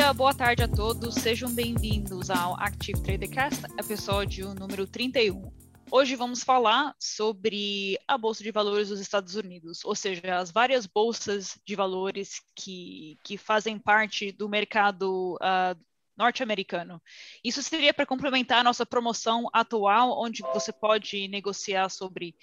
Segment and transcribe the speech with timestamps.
[0.00, 1.14] dia, boa tarde a todos.
[1.14, 5.52] Sejam bem-vindos ao Active Tradercast, episódio número 31.
[5.90, 10.84] Hoje vamos falar sobre a Bolsa de Valores dos Estados Unidos, ou seja, as várias
[10.86, 15.78] bolsas de valores que, que fazem parte do mercado uh,
[16.20, 17.00] norte-americano.
[17.42, 22.34] Isso seria para complementar a nossa promoção atual, onde você pode negociar sobre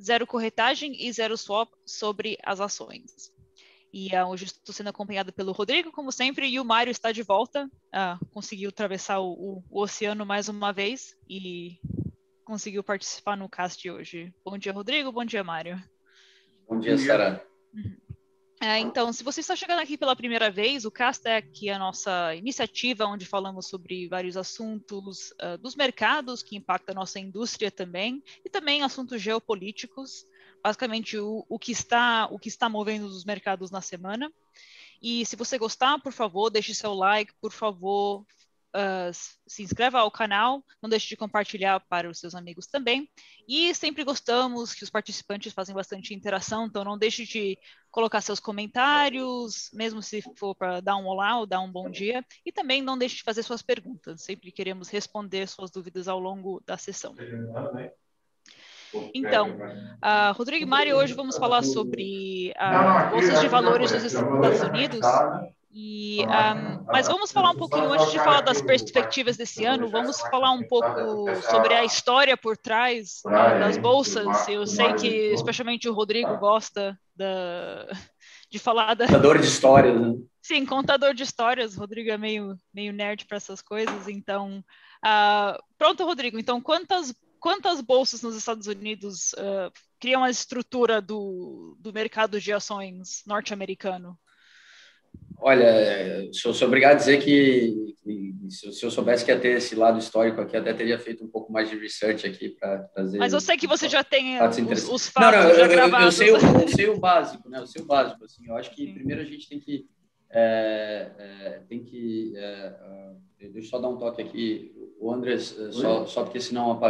[0.00, 3.32] zero corretagem e zero swap sobre as ações.
[3.92, 7.22] E uh, hoje estou sendo acompanhado pelo Rodrigo, como sempre, e o Mário está de
[7.22, 7.70] volta.
[7.94, 11.78] Uh, conseguiu atravessar o, o, o, oceano mais uma vez e
[12.44, 14.34] conseguiu participar no cast de hoje.
[14.44, 15.12] Bom dia, Rodrigo.
[15.12, 15.80] Bom dia, Mário.
[16.68, 17.46] Bom dia, Sara.
[17.72, 18.03] Uhum.
[18.64, 22.34] É, então, se você está chegando aqui pela primeira vez, o Cast é a nossa
[22.34, 28.24] iniciativa onde falamos sobre vários assuntos uh, dos mercados que impactam a nossa indústria também,
[28.42, 30.24] e também assuntos geopolíticos
[30.62, 34.32] basicamente o, o, que está o que está movendo os mercados na semana.
[35.02, 38.24] E se você gostar, por favor, deixe seu like, por favor,
[38.74, 39.12] uh,
[39.46, 43.08] se inscreva ao canal, não deixe de compartilhar para os seus amigos também.
[43.48, 47.58] E sempre gostamos que os participantes fazem bastante interação, então não deixe de
[47.90, 52.24] colocar seus comentários, mesmo se for para dar um olá ou dar um bom dia.
[52.44, 56.62] E também não deixe de fazer suas perguntas, sempre queremos responder suas dúvidas ao longo
[56.66, 57.14] da sessão.
[59.12, 64.60] Então, uh, Rodrigo e Mário, hoje vamos falar sobre uh, bolsas de valores dos Estados
[64.62, 65.00] Unidos.
[65.76, 69.88] E, um, ah, mas vamos falar um pouquinho, antes de falar das perspectivas desse ano,
[69.88, 70.88] vamos falar um pouco
[71.50, 74.46] sobre a história por trás uh, das bolsas.
[74.46, 77.88] Eu sei que, especialmente, o Rodrigo gosta da,
[78.48, 79.06] de falar da.
[79.06, 80.14] Contador de histórias, né?
[80.40, 81.76] Sim, contador de histórias.
[81.76, 84.64] O Rodrigo é meio, meio nerd para essas coisas, então.
[85.04, 86.38] Uh, pronto, Rodrigo.
[86.38, 92.52] Então, quantas quantas bolsas nos Estados Unidos uh, criam a estrutura do, do mercado de
[92.52, 94.16] ações norte-americano?
[95.38, 99.58] Olha, sou, sou obrigado a dizer que, que se, se, eu soubesse que ia ter
[99.58, 103.18] esse lado histórico aqui, até teria feito um pouco mais de research aqui para trazer.
[103.18, 105.68] Mas eu sei que você já tem fatos os, os, fatos não, não, já eu,
[105.68, 106.06] gravados.
[106.06, 107.58] Eu, sei o, eu sei o básico, né?
[107.58, 108.24] Eu sei o básico.
[108.24, 108.94] Assim, eu acho que Sim.
[108.94, 109.86] primeiro a gente tem que
[110.30, 112.72] é, é, tem que é,
[113.38, 116.80] deixa eu só dar um toque aqui o Andres, eh, só, só porque senão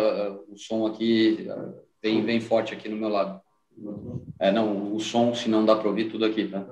[0.48, 3.40] o som aqui eh, vem, vem forte aqui no meu lado.
[4.38, 6.64] É, não, o som, se não dá para ouvir tudo aqui, tá?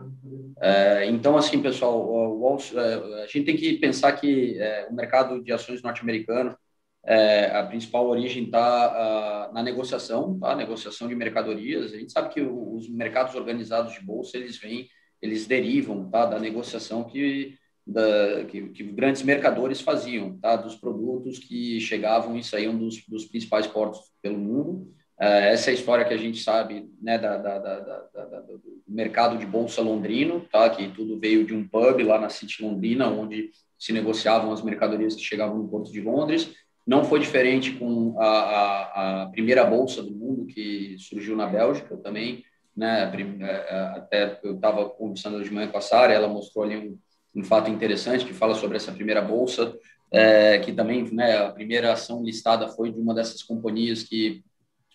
[0.63, 5.53] É, então, assim, pessoal, o, a gente tem que pensar que é, o mercado de
[5.53, 6.57] ações norte-americano,
[7.05, 10.55] é, a principal origem está na negociação, tá?
[10.55, 11.93] Negociação de mercadorias.
[11.93, 14.89] A gente sabe que os mercados organizados de bolsa, eles vêm,
[15.21, 16.27] eles derivam, tá?
[16.27, 20.57] Da negociação que da, que, que, grandes mercadores faziam, tá?
[20.57, 24.95] dos produtos que chegavam e saíam dos, dos principais portos pelo mundo.
[25.23, 29.39] Uh, essa é a história que a gente sabe né, da, da, da, do mercado
[29.39, 30.69] de bolsa londrino, tá?
[30.69, 35.15] que tudo veio de um pub lá na City Londrina, onde se negociavam as mercadorias
[35.15, 36.53] que chegavam no porto de Londres.
[36.85, 41.97] Não foi diferente com a, a, a primeira bolsa do mundo que surgiu na Bélgica
[41.99, 42.43] também.
[42.77, 43.09] Né?
[43.43, 46.99] É, é, até eu estava conversando de manhã com a Sara, ela mostrou ali um,
[47.33, 49.73] um fato interessante que fala sobre essa primeira bolsa,
[50.11, 54.43] é, que também né, a primeira ação listada foi de uma dessas companhias que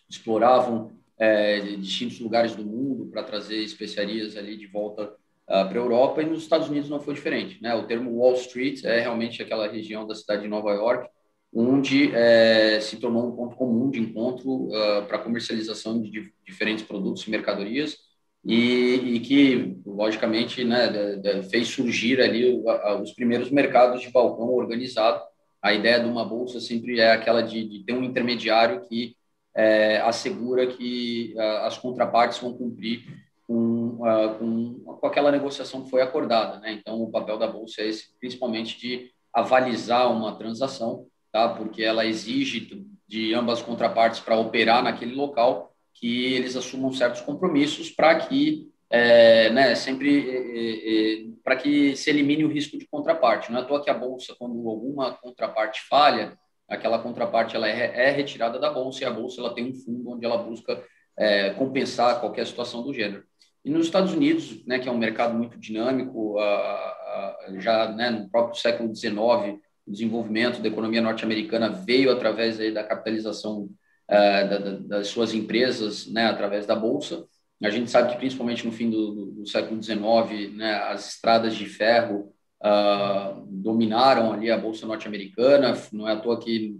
[0.09, 5.03] exploravam é, distintos lugares do mundo para trazer especiarias ali de volta
[5.47, 7.61] uh, para a Europa, e nos Estados Unidos não foi diferente.
[7.61, 7.73] Né?
[7.73, 11.09] O termo Wall Street é realmente aquela região da cidade de Nova York,
[11.53, 17.25] onde é, se tornou um ponto comum de encontro uh, para comercialização de diferentes produtos
[17.25, 17.97] e mercadorias,
[18.45, 22.63] e, e que, logicamente, né, de, de, fez surgir ali
[23.01, 25.21] os primeiros mercados de balcão organizado.
[25.61, 29.16] A ideia de uma bolsa sempre é aquela de, de ter um intermediário que
[29.57, 33.03] é, assegura que as contrapartes vão cumprir
[33.47, 33.97] com,
[34.37, 36.59] com, com, aquela negociação que foi acordada.
[36.59, 36.73] Né?
[36.73, 41.49] Então, o papel da bolsa é esse, principalmente de avalizar uma transação, tá?
[41.49, 47.21] porque ela exige de ambas as contrapartes para operar naquele local que eles assumam certos
[47.21, 52.87] compromissos para que é, né, sempre é, é, para que se elimine o risco de
[52.87, 53.51] contraparte.
[53.51, 56.37] Não é à toa que a bolsa, quando alguma contraparte falha,
[56.67, 60.09] aquela contraparte ela é, é retirada da bolsa e a bolsa ela tem um fundo
[60.11, 60.83] onde ela busca
[61.17, 63.23] é, compensar qualquer situação do gênero.
[63.63, 68.09] E nos Estados Unidos, né, que é um mercado muito dinâmico, a, a, já né,
[68.09, 73.63] no próprio século XIX, o desenvolvimento da economia norte-americana veio através aí da capitalização
[74.09, 77.25] uh, da, das suas empresas né, através da Bolsa.
[77.63, 81.55] A gente sabe que, principalmente no fim do, do, do século XIX, né, as estradas
[81.55, 85.73] de ferro uh, dominaram ali a Bolsa norte-americana.
[85.91, 86.79] Não é à toa que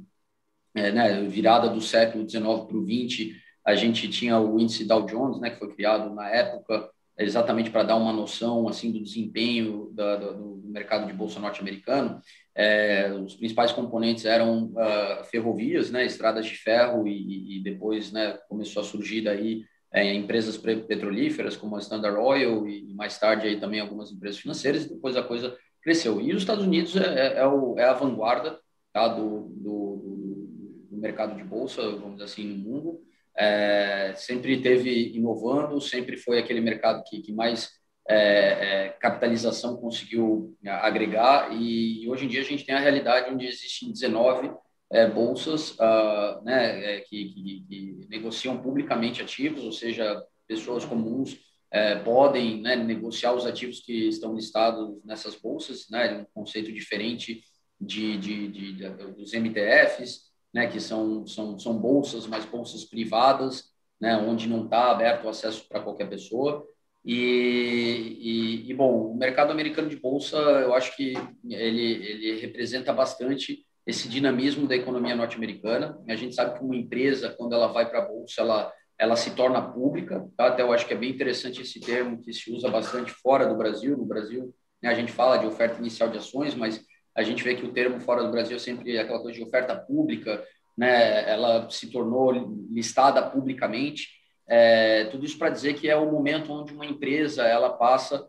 [0.75, 3.35] é, né, virada do século XIX para o XX,
[3.65, 7.83] a gente tinha o índice Dow Jones, né, que foi criado na época exatamente para
[7.83, 12.21] dar uma noção assim do desempenho da, do, do, mercado de bolsa norte-americano.
[12.53, 18.37] É, os principais componentes eram uh, ferrovias, né, estradas de ferro e, e depois né,
[18.47, 23.59] começou a surgir daí é, empresas petrolíferas como a Standard Oil e, mais tarde aí
[23.59, 25.57] também algumas empresas financeiras e depois a coisa
[25.87, 26.19] cresceu.
[26.19, 28.59] E os Estados Unidos é, é, é, o, é a vanguarda
[28.91, 33.01] tá, do, do, do, mercado de bolsa, vamos dizer assim, no mundo.
[33.37, 37.69] É, sempre teve inovando, sempre foi aquele mercado que, que mais
[38.05, 43.45] é, é, capitalização conseguiu agregar e, hoje em dia a gente tem a realidade onde
[43.45, 44.51] existem 19
[44.91, 51.37] é, bolsas uh, né, que, que, que, negociam publicamente ativos, ou seja, pessoas comuns
[51.71, 57.43] é, podem né, negociar os ativos que estão listados nessas bolsas, né, um conceito diferente
[57.79, 63.71] de, de, de, de dos MTFs, né, que são, são, são bolsas, mas bolsas privadas,
[63.99, 66.65] né, onde não está aberto o acesso para qualquer pessoa.
[67.03, 71.13] E, e, e, bom, o mercado americano de bolsa, eu acho que
[71.45, 75.97] ele, ele representa bastante esse dinamismo da economia norte-americana.
[76.09, 79.31] A gente sabe que uma empresa, quando ela vai para a bolsa, ela, ela se
[79.31, 80.27] torna pública.
[80.35, 80.47] Tá?
[80.47, 83.55] Até eu acho que é bem interessante esse termo que se usa bastante fora do
[83.55, 83.95] Brasil.
[83.97, 86.83] No Brasil, né, a gente fala de oferta inicial de ações, mas
[87.15, 89.75] a gente vê que o termo fora do Brasil é sempre aquela coisa de oferta
[89.75, 90.43] pública,
[90.77, 91.29] né?
[91.29, 92.31] ela se tornou
[92.69, 94.09] listada publicamente.
[94.47, 98.27] É, tudo isso para dizer que é o momento onde uma empresa ela passa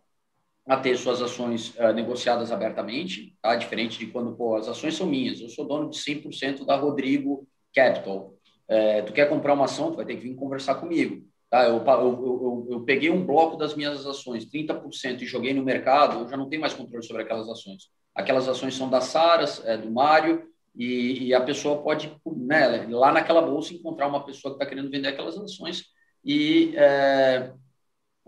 [0.66, 3.56] a ter suas ações uh, negociadas abertamente, tá?
[3.56, 7.48] diferente de quando pô, as ações são minhas, eu sou dono de 100% da Rodrigo
[7.74, 8.37] Capital.
[8.68, 11.24] É, tu quer comprar uma ação, tu vai ter que vir conversar comigo.
[11.50, 11.64] Tá?
[11.64, 16.20] Eu, eu, eu, eu peguei um bloco das minhas ações, 30%, e joguei no mercado,
[16.20, 17.90] eu já não tenho mais controle sobre aquelas ações.
[18.14, 23.10] Aquelas ações são da Saras, é, do Mário, e, e, a pessoa pode, né, lá
[23.10, 25.86] naquela bolsa, encontrar uma pessoa que está querendo vender aquelas ações
[26.24, 27.50] e é,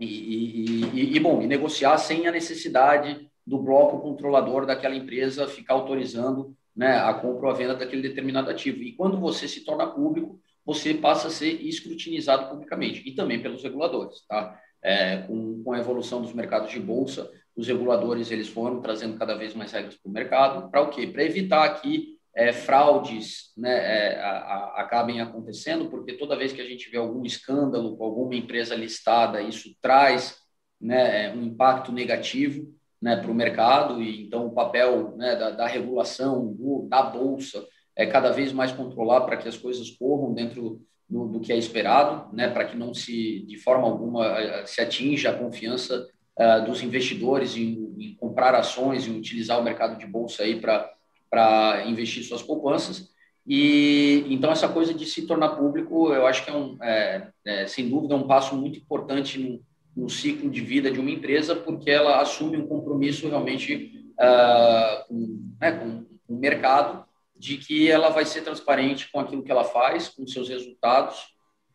[0.01, 6.55] e, e, bom, e negociar sem a necessidade do bloco controlador daquela empresa ficar autorizando
[6.75, 8.81] né, a compra ou a venda daquele determinado ativo.
[8.81, 13.63] E quando você se torna público, você passa a ser escrutinizado publicamente e também pelos
[13.63, 14.25] reguladores.
[14.27, 14.59] Tá?
[14.83, 19.35] É, com, com a evolução dos mercados de bolsa, os reguladores eles foram trazendo cada
[19.35, 20.71] vez mais regras para o mercado.
[20.71, 21.05] Para o quê?
[21.07, 26.61] Para evitar que é, fraudes né, é, a, a, acabem acontecendo, porque toda vez que
[26.61, 30.37] a gente vê algum escândalo com alguma empresa listada, isso traz
[30.79, 35.49] né, é, um impacto negativo né, para o mercado, e então o papel né, da,
[35.49, 37.65] da, regulação do, da Bolsa
[37.95, 41.57] é cada vez mais controlar para que as coisas corram dentro do, do que é
[41.57, 46.07] esperado, né, para que não se, de forma alguma, se atinja a confiança
[46.39, 50.89] uh, dos investidores em, em comprar ações e utilizar o mercado de Bolsa aí para
[51.31, 53.09] para investir suas poupanças.
[53.47, 57.67] E então essa coisa de se tornar público, eu acho que é um, é, é,
[57.67, 59.61] sem dúvida, um passo muito importante no,
[59.95, 65.55] no, ciclo de vida de uma empresa, porque ela assume um compromisso realmente uh, com,
[65.59, 67.05] né, com, o mercado,
[67.35, 71.31] de que ela vai ser transparente com aquilo que ela faz, com seus resultados,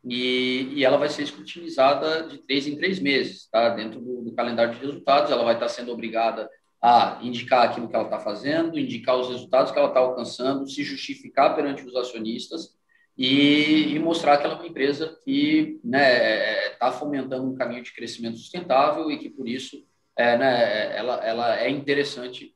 [0.08, 3.70] e, e, ela vai ser escrutinizada de três em três meses, tá?
[3.70, 6.48] Dentro do, do, calendário de resultados, ela vai estar sendo obrigada
[6.80, 10.84] a indicar aquilo que ela está fazendo, indicar os resultados que ela está alcançando, se
[10.84, 12.76] justificar perante os acionistas
[13.16, 17.82] e, e, mostrar que ela é uma empresa que está né, tá fomentando um caminho
[17.82, 19.84] de crescimento sustentável e que, por isso,
[20.16, 22.54] é, né, ela, ela é interessante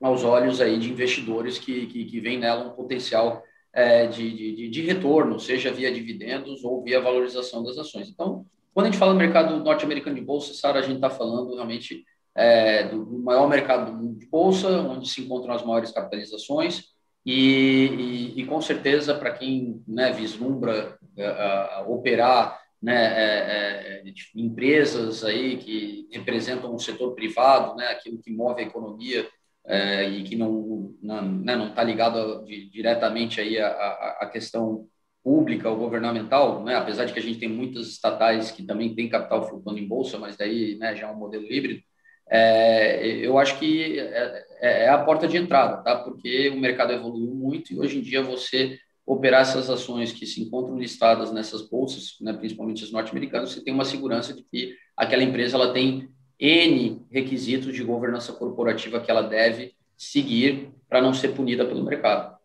[0.00, 4.68] aos olhos aí de investidores que, que, que veem nela um potencial é, de, de,
[4.68, 8.08] de retorno, seja via dividendos ou via valorização das ações.
[8.08, 11.54] Então, quando a gente fala do mercado norte-americano de bolsa, Sara, a gente está falando
[11.54, 15.90] realmente é, do, do, maior mercado do mundo de bolsa, onde se encontram as maiores
[15.90, 16.84] capitalizações,
[17.30, 25.22] e, e, e com certeza, para quem né, vislumbra uh, operar né, é, é, empresas
[25.22, 29.28] aí que representam o setor privado, né, aquilo que move a economia
[29.66, 34.88] é, e que não não né, está ligado de, diretamente aí a, a, a, questão
[35.22, 39.10] pública ou governamental, né, apesar de que a gente tem muitas estatais que também têm
[39.10, 41.82] capital flutuando em bolsa, mas daí né, já é um modelo híbrido
[42.30, 45.96] é, eu acho que é, é, é, a porta de entrada, tá?
[45.96, 50.42] Porque o mercado evoluiu muito e hoje em dia você operar essas ações que se
[50.42, 55.22] encontram listadas nessas bolsas, né, principalmente as norte-americanas, você tem uma segurança de que aquela
[55.22, 61.28] empresa ela tem N requisitos de governança corporativa que ela deve seguir para não ser
[61.28, 62.36] punida pelo mercado.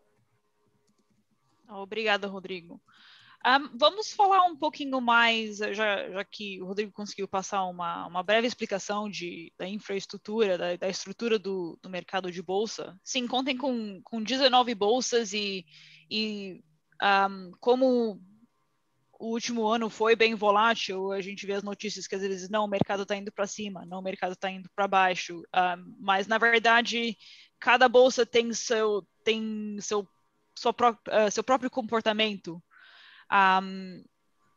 [1.68, 2.80] Obrigada, Rodrigo.
[3.46, 8.22] Um, vamos falar um pouquinho mais, já, já, que o Rodrigo conseguiu passar uma, uma
[8.22, 12.98] breve explicação de, da infraestrutura, da, da estrutura do, do, mercado de bolsa.
[13.04, 15.66] Sim, contem com, com 19 bolsas e,
[16.10, 16.64] e
[17.02, 18.18] um, como
[19.18, 22.64] o último ano foi bem volátil, a gente vê as notícias que às vezes não,
[22.64, 26.26] o mercado está indo para cima, não, o mercado está indo para baixo, um, mas
[26.26, 27.16] na verdade
[27.60, 30.06] cada bolsa tem seu tem seu
[30.72, 32.62] pró uh, seu próprio comportamento.
[33.32, 34.04] Um,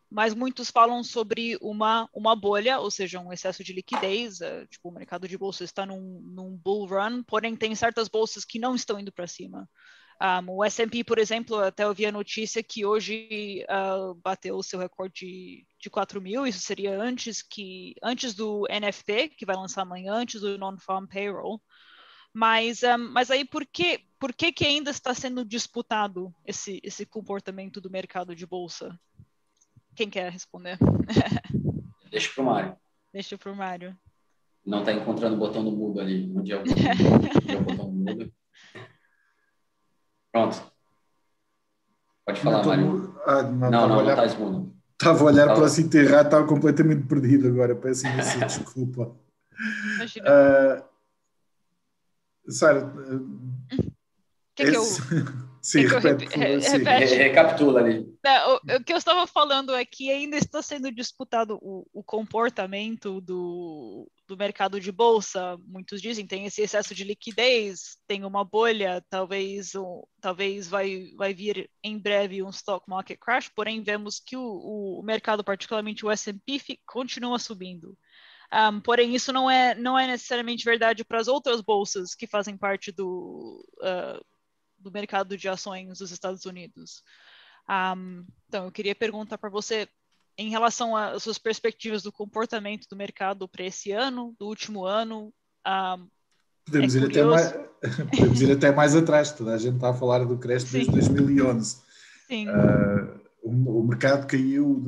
[0.09, 4.39] mas muitos falam sobre uma, uma bolha, ou seja, um excesso de liquidez.
[4.39, 8.45] Uh, tipo, o mercado de bolsa está num, num bull run, porém tem certas bolsas
[8.45, 9.69] que não estão indo para cima.
[10.19, 14.63] Um, o S&P, por exemplo, até eu vi a notícia que hoje uh, bateu o
[14.63, 19.55] seu recorde de, de 4 mil, isso seria antes, que, antes do NFT, que vai
[19.55, 21.61] lançar amanhã, antes do Non-Farm Payroll.
[22.33, 27.05] Mas, um, mas aí por que, por que, que ainda está sendo disputado esse, esse
[27.05, 28.97] comportamento do mercado de bolsa?
[29.95, 30.77] Quem quer responder?
[32.11, 32.77] Deixa para o Mário.
[33.13, 33.97] Deixa para o Mário.
[34.65, 36.31] Não está encontrando o botão do mudo ali.
[36.35, 38.33] Onde é o, onde é o botão do mudo?
[40.31, 40.71] Pronto.
[42.25, 43.21] Pode falar, não, Mário.
[43.25, 44.17] Ah, não, não, não, olhar...
[44.17, 44.77] não mudo.
[44.93, 47.75] Estava a olhar para o sítio errado, estava completamente perdido agora.
[47.75, 49.15] Peço imensa desculpa.
[49.95, 50.29] Imagina.
[50.29, 50.83] Uh,
[52.51, 53.86] Sara, uh,
[54.65, 54.83] que que eu...
[55.67, 57.15] Sim, é repete, sim.
[57.15, 58.07] recapitula ali.
[58.23, 62.01] Não, o, o, que eu estava falando é que ainda está sendo disputado o, o
[62.01, 65.57] comportamento do, do mercado de bolsa.
[65.65, 71.33] Muitos dizem tem esse excesso de liquidez, tem uma bolha, talvez, um, talvez vai, vai
[71.33, 76.09] vir em breve um stock market crash, porém vemos que o, o mercado, particularmente o
[76.09, 77.97] S&P, continua subindo.
[78.53, 82.55] Um, porém, isso não é, não é necessariamente verdade para as outras bolsas que fazem
[82.55, 84.25] parte do, uh,
[84.79, 87.03] do mercado de ações dos Estados Unidos.
[87.69, 89.87] Um, então, eu queria perguntar para você,
[90.37, 95.33] em relação às suas perspectivas do comportamento do mercado para esse ano, do último ano.
[95.65, 96.07] Um,
[96.65, 97.51] podemos, é ir até mais,
[98.11, 101.81] podemos ir até mais atrás, toda a gente está a falar do crash desde 2011.
[102.27, 102.47] Sim.
[102.49, 104.85] Uh, o, o, mercado caiu,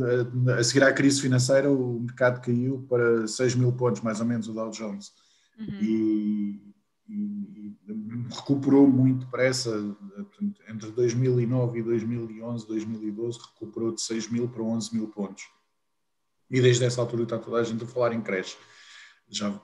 [0.48, 4.25] a, a seguir à crise financeira, o mercado caiu para 6 mil pontos, mais ou
[4.25, 5.13] menos, o Dow Jones.
[5.58, 5.79] Uhum.
[5.81, 6.74] E,
[7.08, 7.59] e,
[8.29, 9.72] recuperou muito depressa,
[10.67, 15.43] entre 2009 e 2011, 2012, recuperou de 6 mil para 11 mil pontos.
[16.50, 18.58] E desde essa altura está toda a gente a falar em creche.
[19.27, 19.62] Já,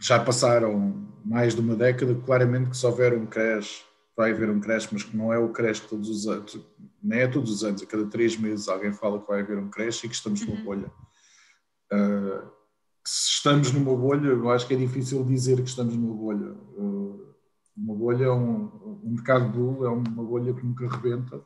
[0.00, 3.84] já passaram mais de uma década, claramente que se houver um crash,
[4.16, 6.58] vai haver um crash, mas que não é o crash todos os anos,
[7.02, 9.68] nem é todos os anos, a cada três meses alguém fala que vai haver um
[9.68, 10.64] crash e que estamos numa uhum.
[10.64, 10.92] bolha.
[11.92, 12.50] Uh,
[13.06, 16.52] se estamos numa bolha, eu acho que é difícil dizer que estamos numa bolha.
[16.52, 17.25] Uh,
[17.76, 21.42] uma bolha é um, um mercado bull, é uma bolha que nunca rebenta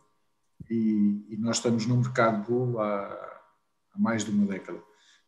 [0.71, 3.05] e, e nós estamos num mercado bull há,
[3.93, 4.81] há, mais de uma década.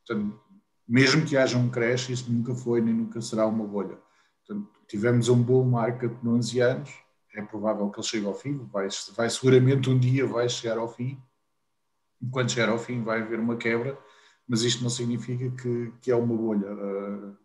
[0.06, 0.40] Portanto,
[0.86, 3.98] mesmo que haja um crash, isso nunca foi nem nunca será uma bolha.
[4.46, 6.90] Portanto, tivemos um bull market de 11 anos,
[7.34, 10.88] é provável que ele chegue ao fim, vai, vai seguramente um dia vai chegar ao
[10.88, 11.20] fim,
[12.20, 13.98] e quando chegar ao fim vai haver uma quebra,
[14.46, 16.72] mas isto não significa que, que é uma bolha.
[16.72, 17.36] Uh,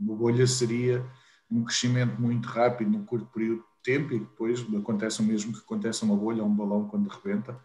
[0.00, 1.04] uma bolha seria
[1.50, 5.60] um crescimento muito rápido num curto período de tempo e depois acontece o mesmo que
[5.60, 7.58] acontece uma bolha, um balão quando rebenta,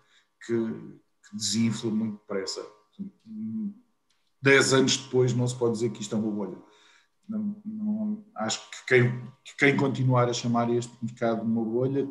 [0.45, 2.65] que, que desinfla muito depressa.
[4.41, 6.57] Dez anos depois não se pode dizer que isto é uma bolha.
[7.27, 12.09] Não, não, acho que quem, que quem continuar a chamar este mercado uma bolha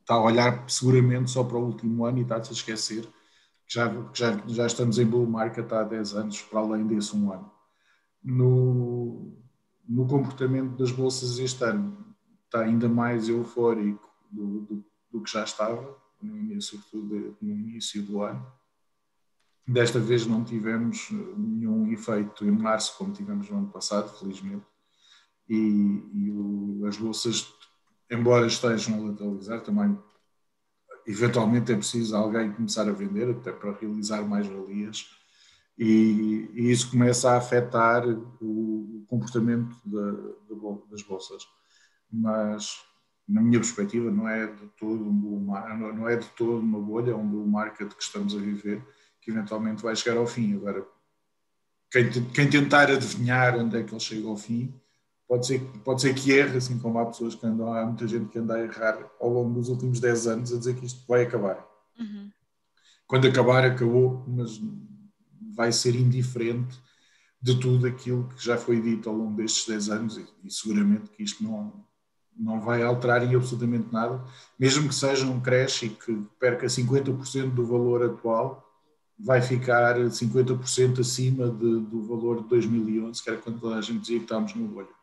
[0.00, 3.04] está a olhar seguramente só para o último ano e está-se a esquecer
[3.70, 7.32] que já, já, já estamos em bull market há 10 anos, para além desse um
[7.32, 7.50] ano.
[8.22, 9.39] No,
[9.90, 12.14] no comportamento das bolsas este ano.
[12.44, 18.22] Está ainda mais eufórico do, do, do que já estava no início, no início do
[18.22, 18.46] ano.
[19.66, 24.64] Desta vez não tivemos nenhum efeito em março como tivemos no ano passado, felizmente,
[25.48, 27.52] e, e o, as bolsas,
[28.08, 29.98] embora estejam a lateralizar, também
[31.06, 35.19] eventualmente é preciso alguém começar a vender até para realizar mais valias
[35.82, 40.12] e, e, isso começa a afetar o comportamento da,
[40.90, 41.42] das bolsas.
[42.12, 42.82] Mas,
[43.26, 47.12] na minha perspectiva, não é de todo um bull, não é de todo uma bolha,
[47.12, 48.86] é um bull market que estamos a viver,
[49.22, 50.54] que eventualmente vai chegar ao fim.
[50.54, 50.86] Agora,
[51.90, 54.78] quem, quem tentar adivinhar onde é que ele chega ao fim,
[55.26, 58.28] pode ser, pode ser que erre, assim como há pessoas que andam, há muita gente
[58.28, 61.22] que anda a errar ao longo dos últimos 10 anos a dizer que isto vai
[61.22, 61.66] acabar.
[61.98, 62.30] Uhum.
[63.06, 64.60] Quando acabar, acabou, mas
[65.54, 66.78] vai ser indiferente
[67.42, 71.10] de tudo aquilo que já foi dito ao longo destes 10 anos e, e seguramente
[71.10, 71.72] que isto não,
[72.36, 74.22] não vai alterar em absolutamente nada,
[74.58, 78.66] mesmo que seja um crash e que perca 50% do valor atual,
[79.18, 84.18] vai ficar 50% acima de, do valor de 2011, que era quando a gente dizia
[84.18, 84.99] que estávamos no olho.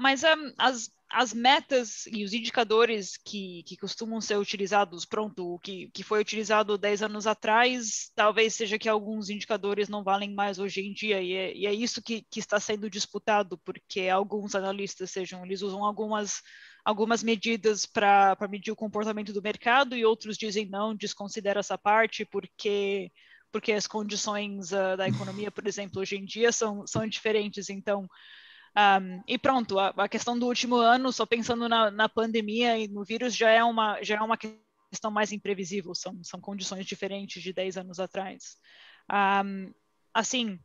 [0.00, 5.58] Mas um, as, as metas e os indicadores que, que costumam ser utilizados, pronto, o
[5.58, 10.58] que, que foi utilizado 10 anos atrás, talvez seja que alguns indicadores não valem mais
[10.58, 14.54] hoje em dia, e é, e é isso que, que está sendo disputado, porque alguns
[14.54, 16.40] analistas sejam, eles usam algumas
[16.82, 22.24] algumas medidas para medir o comportamento do mercado e outros dizem não, desconsidera essa parte
[22.24, 23.12] porque
[23.52, 27.68] porque as condições uh, da economia, por exemplo, hoje em dia são, são diferentes.
[27.68, 28.08] Então,
[28.76, 32.86] um, e pronto, a, a, questão do último ano, só pensando na, na, pandemia e
[32.86, 34.38] no vírus, já é uma, já é uma
[34.90, 38.56] questão mais imprevisível, são, são condições diferentes de 10 anos atrás.
[39.10, 39.72] Um,
[40.14, 40.58] assim,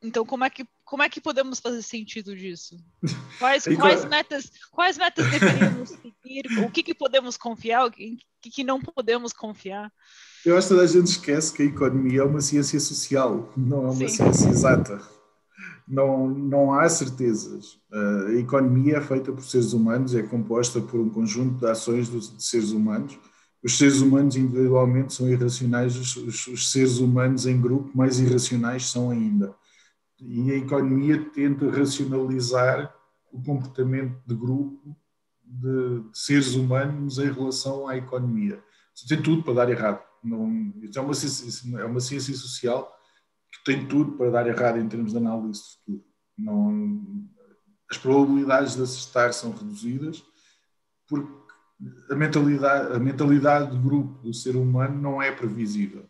[0.00, 2.76] então como é que como é que podemos fazer sentido disso?
[3.38, 6.64] Quais, quais metas quais metas deveríamos seguir?
[6.64, 7.86] O que, que podemos confiar?
[7.86, 9.92] O que, que não podemos confiar?
[10.44, 13.86] Eu acho que toda a gente esquece que a economia é uma ciência social, não
[13.86, 14.08] é uma Sim.
[14.08, 15.21] ciência exata
[15.92, 17.78] não, não há certezas.
[17.92, 22.42] A economia é feita por seres humanos, é composta por um conjunto de ações de
[22.42, 23.18] seres humanos.
[23.62, 29.10] Os seres humanos individualmente são irracionais, os, os seres humanos em grupo mais irracionais são
[29.10, 29.54] ainda.
[30.18, 32.92] E a economia tenta racionalizar
[33.30, 34.96] o comportamento de grupo
[35.44, 38.62] de, de seres humanos em relação à economia.
[39.06, 40.02] Tem tudo para dar errado.
[40.24, 42.90] Não, é, uma, é uma ciência social
[43.64, 46.04] tem tudo para dar errado em termos de análise de futuro.
[46.38, 47.28] Não,
[47.90, 50.22] as probabilidades de acertar são reduzidas
[51.06, 51.42] porque
[52.10, 56.08] a mentalidade, a mentalidade de grupo do ser humano não é previsível.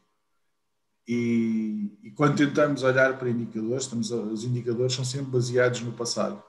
[1.06, 6.42] E, e quando tentamos olhar para indicadores, estamos, os indicadores são sempre baseados no passado.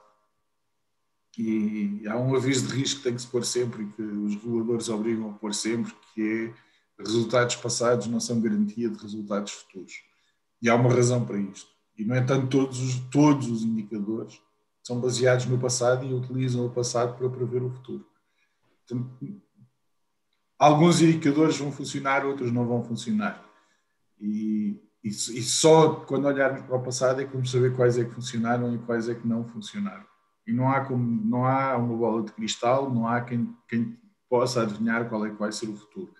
[1.36, 4.34] E há um aviso de risco que tem que se pôr sempre e que os
[4.36, 9.94] reguladores obrigam a pôr sempre, que é resultados passados não são garantia de resultados futuros.
[10.64, 11.70] E há uma razão para isto.
[11.94, 14.40] E, no entanto, todos os, todos os indicadores
[14.82, 18.06] são baseados no passado e utilizam o passado para prever o futuro.
[18.78, 19.42] Portanto,
[20.58, 23.44] alguns indicadores vão funcionar, outros não vão funcionar.
[24.18, 28.04] E, e, e, só quando olharmos para o passado é que vamos saber quais é
[28.04, 30.06] que funcionaram e quais é que não funcionaram.
[30.46, 33.98] E não há, como, não há uma bola de cristal, não há quem, quem
[34.30, 36.14] possa adivinhar qual é que vai ser o futuro.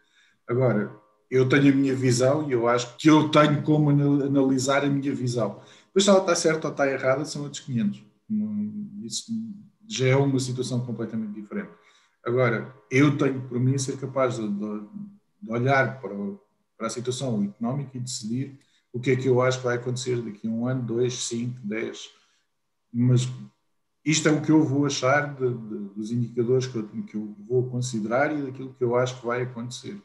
[0.46, 1.02] Agora,
[1.34, 5.12] eu tenho a minha visão e eu acho que eu tenho como analisar a minha
[5.12, 5.60] visão.
[5.86, 8.02] Depois se ela está certa ou está errada são outros 500.
[9.02, 9.32] Isso
[9.86, 11.70] já é uma situação completamente diferente.
[12.24, 16.14] Agora, eu tenho por mim ser capaz de, de olhar para,
[16.78, 18.58] para a situação económica e decidir
[18.92, 21.58] o que é que eu acho que vai acontecer daqui a um ano, dois, cinco,
[21.64, 22.10] dez.
[22.92, 23.28] Mas
[24.04, 27.34] isto é o que eu vou achar de, de, dos indicadores que eu, que eu
[27.40, 30.00] vou considerar e daquilo que eu acho que vai acontecer.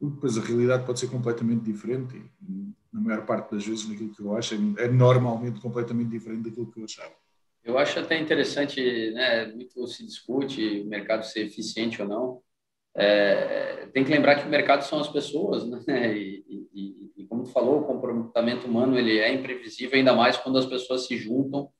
[0.00, 4.20] Depois a realidade pode ser completamente diferente e, na maior parte das vezes, naquilo que
[4.20, 7.12] eu acho, é, é normalmente completamente diferente daquilo que eu achava.
[7.64, 12.40] Eu acho até interessante, né, muito se discute o mercado ser eficiente ou não.
[12.94, 15.80] É, tem que lembrar que o mercado são as pessoas, né?
[16.16, 20.58] E, e, e, como tu falou, o comportamento humano ele é imprevisível, ainda mais quando
[20.58, 21.70] as pessoas se juntam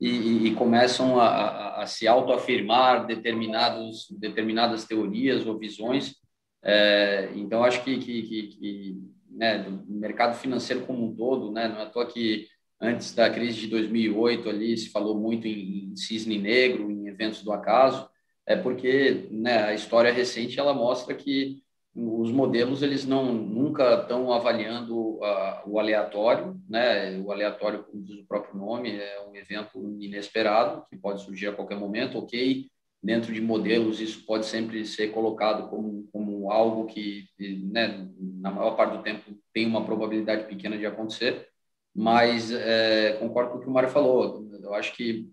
[0.00, 6.14] e, e começam a, a, a se autoafirmar determinados, determinadas teorias ou visões
[6.64, 11.68] é, então, acho que, que, que, que né, do mercado financeiro como um todo, né,
[11.68, 12.46] não é à toa que
[12.80, 17.42] antes da crise de 2008 ali se falou muito em, em cisne negro, em eventos
[17.42, 18.08] do acaso,
[18.46, 21.62] é porque né, a história recente ela mostra que
[21.94, 25.20] os modelos eles não nunca estão avaliando
[25.64, 27.20] o aleatório, né?
[27.20, 31.52] O aleatório, como diz o próprio nome, é um evento inesperado que pode surgir a
[31.52, 32.18] qualquer momento.
[32.18, 32.66] Ok,
[33.04, 38.76] dentro de modelos isso pode sempre ser colocado como, como algo que, né, na maior
[38.76, 41.46] parte do tempo, tem uma probabilidade pequena de acontecer,
[41.94, 44.48] mas é, concordo com o que o Mário falou.
[44.62, 45.30] Eu acho que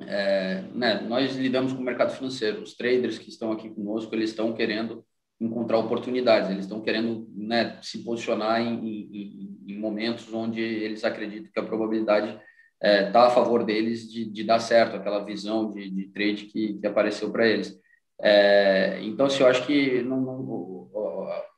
[0.00, 2.62] é, né, nós lidamos com o mercado financeiro.
[2.62, 5.02] Os traders que estão aqui conosco, eles estão querendo
[5.40, 11.50] encontrar oportunidades, eles estão querendo né, se posicionar em, em, em momentos onde eles acreditam
[11.50, 12.38] que a probabilidade
[12.80, 16.44] está é, tá a favor deles de, de, dar certo, aquela visão de, de trade
[16.44, 17.78] que, que apareceu para eles.
[18.20, 20.40] É, então, assim, eu acho que não, não,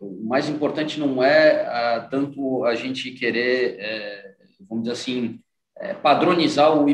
[0.01, 4.35] o, mais importante não é a, tanto a gente querer, é,
[4.69, 5.41] vamos dizer assim,
[5.79, 6.87] é, padronizar ou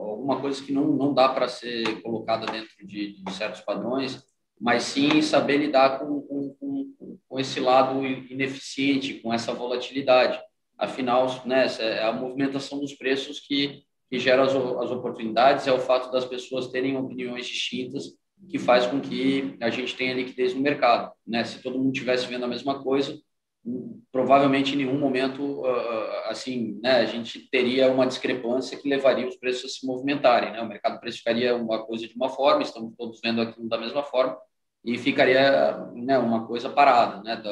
[0.00, 4.24] alguma coisa que não, não dá para ser colocada dentro de, de, certos padrões,
[4.60, 10.40] mas sim saber lidar com, com, com, com esse lado ineficiente, com essa volatilidade.
[10.84, 15.78] Afinal, né, é a movimentação dos preços que, que gera as, as oportunidades, é o
[15.78, 18.04] fato das pessoas terem opiniões distintas
[18.48, 21.12] que faz com que a gente tenha liquidez no mercado.
[21.26, 21.44] Né?
[21.44, 23.18] Se todo mundo estivesse vendo a mesma coisa,
[24.12, 25.64] provavelmente em nenhum momento
[26.26, 30.52] assim né, a gente teria uma discrepância que levaria os preços a se movimentarem.
[30.52, 30.60] Né?
[30.60, 34.36] O mercado precificaria uma coisa de uma forma, estamos todos vendo aquilo da mesma forma,
[34.84, 37.42] e ficaria né, uma coisa parada, né,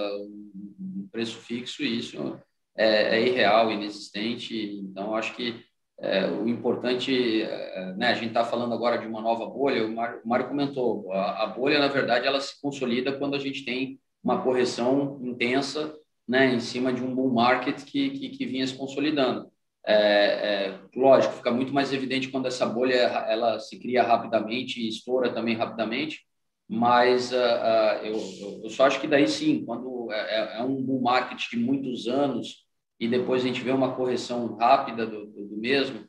[0.78, 2.38] um preço fixo, e isso
[2.76, 4.80] é, é irreal, inexistente.
[4.80, 5.64] Então, acho que
[6.00, 9.94] é, o importante, é, né, a gente está falando agora de uma nova bolha, o
[9.94, 13.64] Mário, o Mário comentou, a, a, bolha, na verdade, ela se consolida quando a gente
[13.64, 15.94] tem uma correção intensa
[16.26, 19.50] né, em cima de um bull market que, que, que vinha se consolidando.
[19.84, 24.88] É, é, lógico, fica muito mais evidente quando essa bolha ela se cria rapidamente e
[24.88, 26.20] estoura também rapidamente,
[26.68, 31.02] mas uh, uh, eu, eu, só acho que daí sim, quando é, é, um bull
[31.02, 32.61] market de muitos anos
[33.02, 36.08] e depois a gente vê uma correção rápida do, do, do mesmo,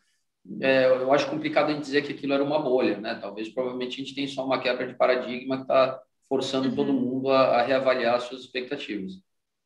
[0.61, 3.15] é, eu acho complicado a gente dizer que aquilo era uma bolha, né?
[3.15, 6.75] Talvez, provavelmente, a gente tem só uma quebra de paradigma que está forçando uhum.
[6.75, 9.13] todo mundo a, a, reavaliar suas expectativas.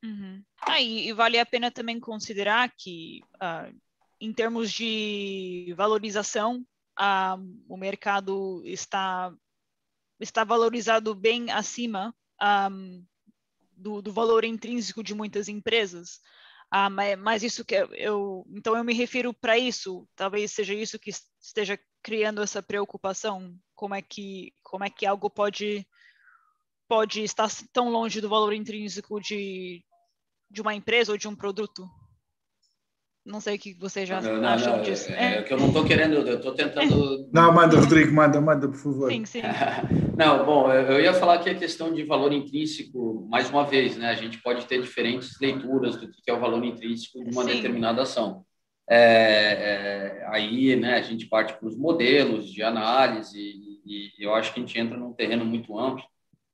[0.02, 0.42] Uhum.
[0.62, 3.76] Ah, e, e, vale a pena também considerar que, uh,
[4.22, 6.66] em termos de valorização,
[6.98, 9.34] uh, o mercado está
[10.18, 12.16] está valorizado bem acima
[12.72, 13.04] um,
[13.76, 16.22] do, do, valor intrínseco de muitas empresas.
[16.70, 20.08] Ah, mas, mas, isso que eu, então eu me refiro para isso.
[20.16, 23.58] Talvez seja isso que esteja criando essa preocupação.
[23.74, 25.88] Como é que como é que algo pode
[26.88, 29.84] pode estar tão longe do valor intrínseco de
[30.50, 31.90] de uma empresa ou de um produto?
[33.28, 35.12] Não sei o que vocês já não, acham não, disso.
[35.12, 37.28] É, é, que eu não estou querendo, eu estou tentando.
[37.34, 39.12] Não, manda, Rodrigo, manda, manda, por favor.
[39.12, 39.42] Sim, sim.
[40.18, 44.10] não, bom, eu ia falar que a questão de valor intrínseco, mais uma vez, né?
[44.10, 47.56] A gente pode ter diferentes leituras do que é o valor intrínseco de uma sim.
[47.56, 48.46] determinada ação.
[48.90, 54.34] É, é, aí, né, a gente parte para os modelos de análise e, e eu
[54.34, 56.06] acho que a gente entra num terreno muito amplo.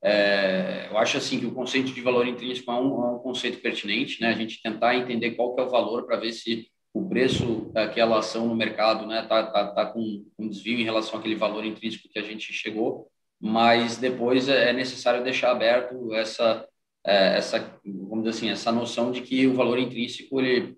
[0.04, 3.62] É, eu acho assim que o conceito de valor intrínseco é um, é um, conceito
[3.62, 4.30] pertinente, né?
[4.30, 8.20] A gente tentar entender qual que é o valor para ver se o preço daquela
[8.20, 12.08] ação no mercado, né, tá, tá, tá com um desvio em relação àquele valor intrínseco
[12.08, 13.10] que a gente chegou,
[13.42, 16.68] mas depois é, é necessário deixar aberto essa
[17.06, 20.78] é, essa vamos dizer assim essa noção de que o valor intrínseco ele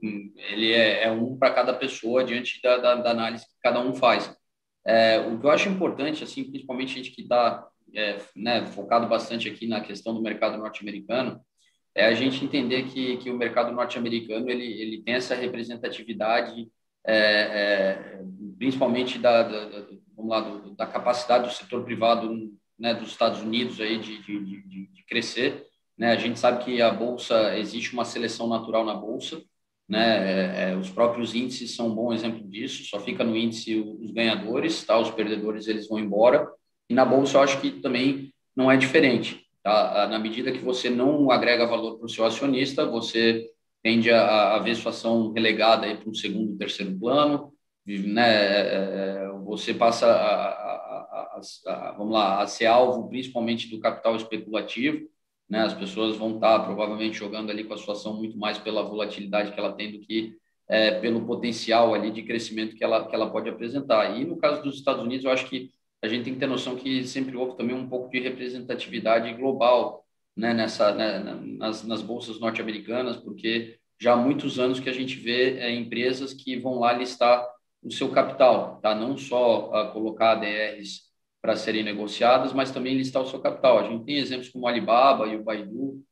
[0.49, 3.93] ele é, é um para cada pessoa diante da, da, da, análise que cada um
[3.93, 4.35] faz.
[4.87, 9.07] É, o que eu acho importante assim, principalmente a gente que está é, né, focado
[9.07, 11.39] bastante aqui na questão do mercado norte-americano,
[11.93, 16.67] é a gente entender que, que o mercado norte-americano ele, ele tem essa representatividade,
[17.05, 18.21] é, é,
[18.57, 23.79] principalmente da, da, vamos lá, do, da capacidade do setor privado né, dos Estados Unidos
[23.79, 25.65] aí de, de, de, de crescer.
[25.97, 26.11] Né?
[26.11, 29.41] A gente sabe que a bolsa existe uma seleção natural na bolsa,
[29.87, 30.67] né?
[30.67, 32.85] É, é, os próprios índices são um bom exemplo disso.
[32.85, 34.97] Só fica no índice os ganhadores, tá?
[34.97, 36.47] Os perdedores eles vão embora.
[36.89, 39.45] E na bolsa eu acho que também não é diferente.
[39.63, 40.07] Tá?
[40.07, 43.49] Na medida que você não agrega valor para o seu acionista, você
[43.81, 47.53] tende a, a ver sua ação relegada para um segundo, terceiro plano,
[47.85, 49.27] né?
[49.45, 50.47] Você passa a,
[51.35, 55.07] a, a, vamos lá, a ser alvo principalmente do capital especulativo.
[55.47, 55.61] Né?
[55.61, 59.51] As pessoas vão estar provavelmente jogando ali com a sua ação muito mais pela volatilidade
[59.51, 60.35] que ela tem do que
[60.67, 64.19] é, pelo potencial ali de crescimento que ela, que ela pode apresentar.
[64.19, 65.69] E no caso dos Estados Unidos, eu acho que
[66.05, 70.05] a gente tem que ter noção que sempre houve também um pouco de representatividade global
[70.35, 71.19] né, nessa, né,
[71.57, 76.33] nas, nas bolsas norte-americanas, porque já há muitos anos que a gente vê é, empresas
[76.33, 77.45] que vão lá listar
[77.81, 78.93] o seu capital, tá?
[78.93, 81.05] não só a colocar ADRs
[81.41, 83.79] para serem negociadas, mas também listar o seu capital.
[83.79, 86.03] A gente tem exemplos como o Alibaba e o Baidu,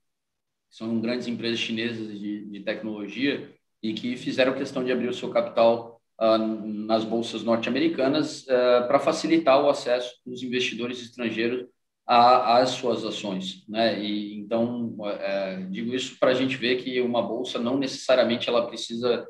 [0.69, 3.51] que são grandes empresas chinesas de, de tecnologia
[3.81, 9.61] e que fizeram questão de abrir o seu capital nas bolsas norte-americanas uh, para facilitar
[9.61, 11.65] o acesso dos investidores estrangeiros
[12.05, 13.99] às suas ações, né?
[13.99, 18.67] E então uh, digo isso para a gente ver que uma bolsa não necessariamente ela
[18.67, 19.27] precisa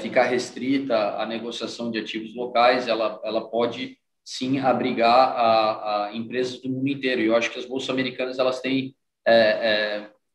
[0.00, 6.60] ficar restrita à negociação de ativos locais, ela ela pode sim abrigar a, a empresas
[6.60, 7.20] do mundo inteiro.
[7.20, 8.96] E eu acho que as bolsas americanas elas têm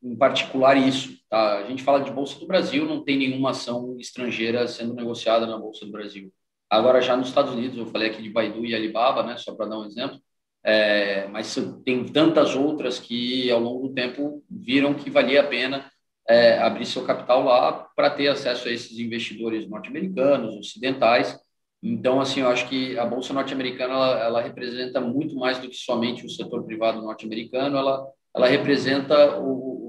[0.03, 1.17] em particular isso.
[1.29, 1.59] Tá?
[1.59, 5.57] A gente fala de Bolsa do Brasil, não tem nenhuma ação estrangeira sendo negociada na
[5.57, 6.31] Bolsa do Brasil.
[6.69, 9.67] Agora, já nos Estados Unidos, eu falei aqui de Baidu e Alibaba, né, só para
[9.67, 10.19] dar um exemplo,
[10.63, 15.91] é, mas tem tantas outras que, ao longo do tempo, viram que valia a pena
[16.27, 21.37] é, abrir seu capital lá para ter acesso a esses investidores norte-americanos, ocidentais.
[21.81, 25.75] Então, assim, eu acho que a Bolsa norte-americana, ela, ela representa muito mais do que
[25.75, 29.82] somente o setor privado norte-americano, ela, ela representa o,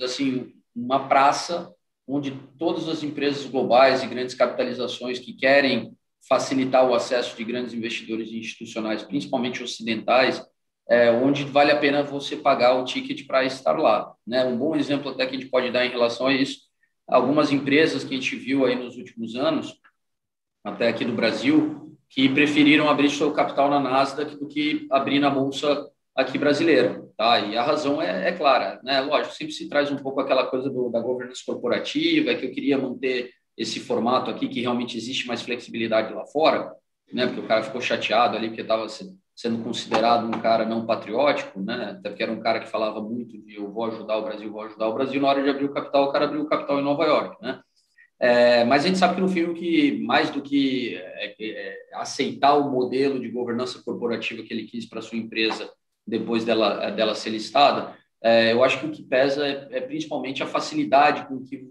[0.00, 1.72] assim, uma praça
[2.06, 5.96] onde todas as empresas globais e grandes capitalizações que querem
[6.28, 10.44] facilitar o acesso de grandes investidores institucionais, principalmente ocidentais,
[10.88, 14.12] é, onde vale a pena você pagar o ticket para estar lá.
[14.26, 14.44] Né?
[14.44, 16.60] Um bom exemplo até que a gente pode dar em relação a isso,
[17.08, 19.74] algumas empresas que a gente viu aí nos últimos anos,
[20.64, 25.30] até aqui no Brasil, que preferiram abrir seu capital na Nasdaq do que abrir na
[25.30, 27.40] bolsa aqui brasileira, tá?
[27.40, 29.00] E a razão é, é clara, né?
[29.00, 32.50] Lógico, sempre se traz um pouco aquela coisa do, da governança corporativa, é que eu
[32.52, 36.72] queria manter esse formato aqui que realmente existe mais flexibilidade lá fora,
[37.12, 37.26] né?
[37.26, 41.96] Porque o cara ficou chateado ali porque estava sendo considerado um cara não patriótico, né?
[41.98, 44.62] Até porque era um cara que falava muito de eu vou ajudar o Brasil, vou
[44.62, 45.20] ajudar o Brasil.
[45.20, 47.60] Na hora de abrir o capital, o cara abriu o capital em Nova York, né?
[48.20, 52.54] É, mas a gente sabe que no fim que mais do que é, é, aceitar
[52.54, 55.68] o modelo de governança corporativa que ele quis para sua empresa
[56.06, 60.42] depois dela dela ser listada, é, eu acho que o que pesa é, é principalmente
[60.42, 61.68] a facilidade com que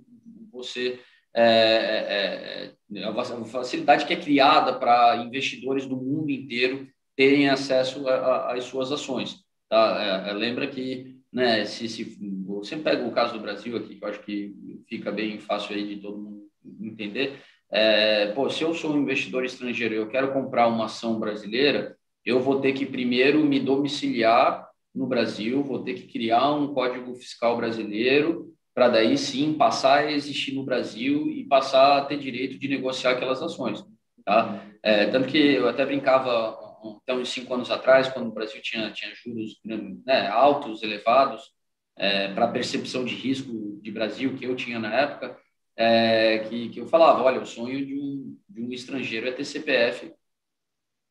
[0.52, 1.00] você
[1.34, 2.72] é,
[3.06, 9.38] a facilidade que é criada para investidores do mundo inteiro terem acesso às suas ações.
[9.70, 10.26] Tá?
[10.26, 14.04] É, é, lembra que, né, se, se você pega o caso do Brasil aqui, que
[14.04, 14.54] eu acho que
[14.88, 16.50] fica bem fácil aí de todo mundo
[16.82, 17.39] entender.
[17.72, 21.96] É, pô, se eu sou um investidor estrangeiro e eu quero comprar uma ação brasileira,
[22.26, 27.16] eu vou ter que primeiro me domiciliar no Brasil, vou ter que criar um código
[27.16, 32.58] fiscal brasileiro para daí sim passar a existir no Brasil e passar a ter direito
[32.58, 33.84] de negociar aquelas ações.
[34.24, 34.66] Tá?
[34.82, 36.58] É, tanto que eu até brincava
[37.04, 39.60] até uns cinco anos atrás, quando o Brasil tinha, tinha juros
[40.06, 41.52] né, altos, elevados,
[41.98, 45.38] é, para percepção de risco de Brasil que eu tinha na época,
[45.76, 49.46] é, que, que eu falava, olha, o sonho de um, de um estrangeiro é ter
[49.46, 50.14] CPF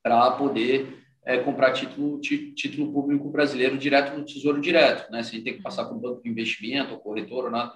[0.02, 5.22] para poder é, comprar título, título público brasileiro direto no Tesouro Direto, né?
[5.22, 7.72] Sem ter que passar por um banco de investimento, ou corretor, ou nada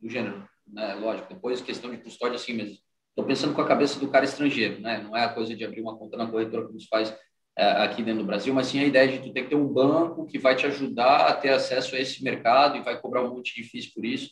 [0.00, 0.94] do, gênero, né?
[0.94, 4.80] Lógico, depois questão de custódia, assim, mas Estou pensando com a cabeça do cara estrangeiro,
[4.80, 5.02] né?
[5.02, 7.14] Não é a coisa de abrir uma conta na corretora que nos faz
[7.58, 9.68] é, aqui dentro do Brasil, mas sim a ideia de tu ter que ter um
[9.68, 13.34] banco que vai te ajudar a ter acesso a esse mercado e vai cobrar um
[13.34, 14.30] monte de FIIs por isso.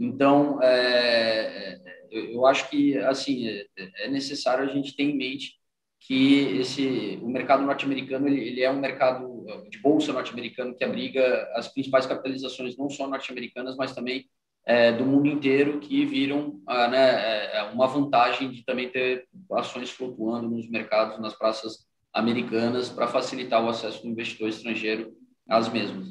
[0.00, 1.78] Então, é,
[2.10, 5.58] eu acho que assim é, é, necessário a gente ter em mente
[6.06, 11.50] que esse o mercado norte-americano ele, ele, é um mercado de bolsa norte-americano que abriga
[11.54, 14.28] as principais capitalizações não só norte-americanas, mas também
[14.66, 19.90] é, do mundo inteiro que viram ah, né, é, uma vantagem de também ter ações
[19.90, 25.16] flutuando nos mercados, nas praças americanas, para facilitar o acesso do investidor estrangeiro
[25.48, 26.08] às mesmas.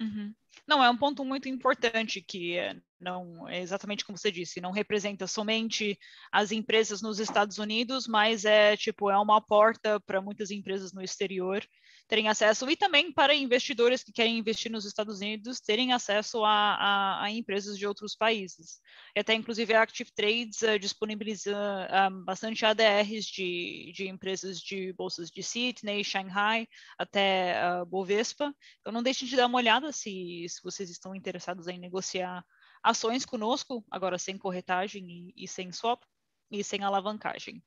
[0.00, 0.34] Uhum.
[0.66, 2.56] Não, é um ponto muito importante que
[3.00, 5.98] não é exatamente como você disse, não representa somente
[6.30, 11.02] as empresas nos Estados Unidos, mas é tipo é uma porta para muitas empresas no
[11.02, 11.66] exterior
[12.10, 16.74] terem acesso e também para investidores que querem investir nos Estados Unidos terem acesso a,
[16.74, 18.80] a, a empresas de outros países.
[19.14, 21.56] E até inclusive a Active Trades uh, disponibiliza
[22.10, 26.66] um, bastante ADRs de, de empresas de bolsas de Sydney, Shanghai,
[26.98, 28.52] até uh, Bovespa.
[28.80, 32.44] Então não deixem de dar uma olhada se, se vocês estão interessados em negociar
[32.82, 36.02] ações conosco, agora sem corretagem e, e sem swap
[36.50, 37.62] e sem alavancagem.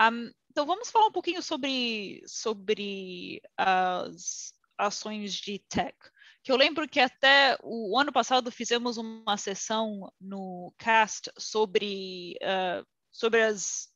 [0.00, 5.96] Um, então vamos falar um pouquinho sobre, sobre as ações de tech.
[6.42, 12.86] Que eu lembro que até o ano passado fizemos uma sessão no cast sobre, uh,
[13.10, 13.88] sobre as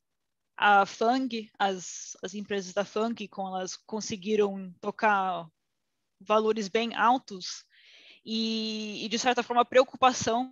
[0.62, 5.48] a Fang, as, as empresas da Fang, como elas conseguiram tocar
[6.20, 7.64] valores bem altos
[8.24, 10.50] e, e de certa forma, preocupação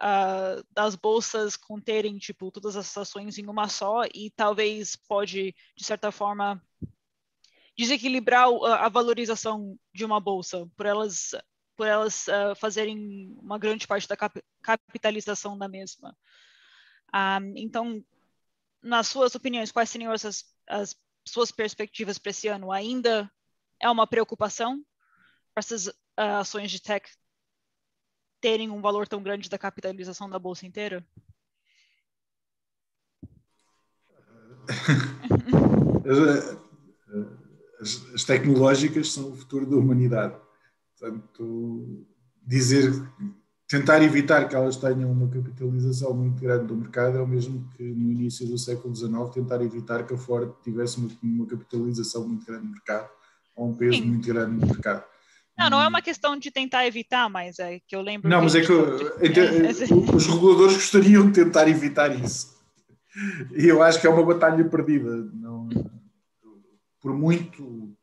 [0.00, 5.84] uh, das bolsas conterem tipo todas as ações em uma só e talvez pode de
[5.84, 6.60] certa forma
[7.76, 11.30] desequilibrar a, valorização de uma bolsa por elas
[11.76, 16.14] por elas uh, fazerem uma grande parte da cap capitalização da mesma.
[17.10, 18.04] Ah, então,
[18.82, 20.94] nas suas opiniões, quais seriam essas, as
[21.26, 22.70] suas perspectivas para esse ano?
[22.70, 23.32] Ainda
[23.80, 24.84] é uma preocupação
[25.54, 27.08] para essas ações de tech
[28.40, 31.06] terem um valor tão grande da capitalização da bolsa inteira?
[37.80, 40.34] As, as, tecnológicas são o futuro da humanidade.
[40.98, 42.06] Portanto,
[42.42, 42.92] dizer,
[43.66, 47.82] tentar evitar que elas tenham uma capitalização muito grande do mercado é o mesmo que
[47.82, 52.44] no início do século XIX tentar evitar que a Ford tivesse uma, uma capitalização muito
[52.44, 53.08] grande no mercado
[53.56, 54.06] ou um peso Sim.
[54.06, 55.04] muito grande no mercado.
[55.58, 58.28] Não, não é uma questão de tentar evitar, mas é que eu lembro.
[58.28, 59.70] Não, mas é que eu, é,
[60.14, 62.58] os reguladores gostariam de tentar evitar isso.
[63.56, 65.28] E eu acho que é uma batalha perdida.
[65.34, 65.68] Não,
[67.00, 67.94] por, muito,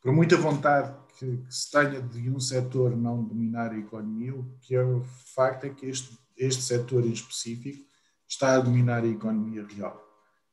[0.00, 4.44] por muita vontade que, que, se tenha de um setor não dominar a economia, o
[4.60, 5.02] que é o
[5.34, 7.84] facto é que este, este setor em específico
[8.28, 10.00] está a dominar a economia real.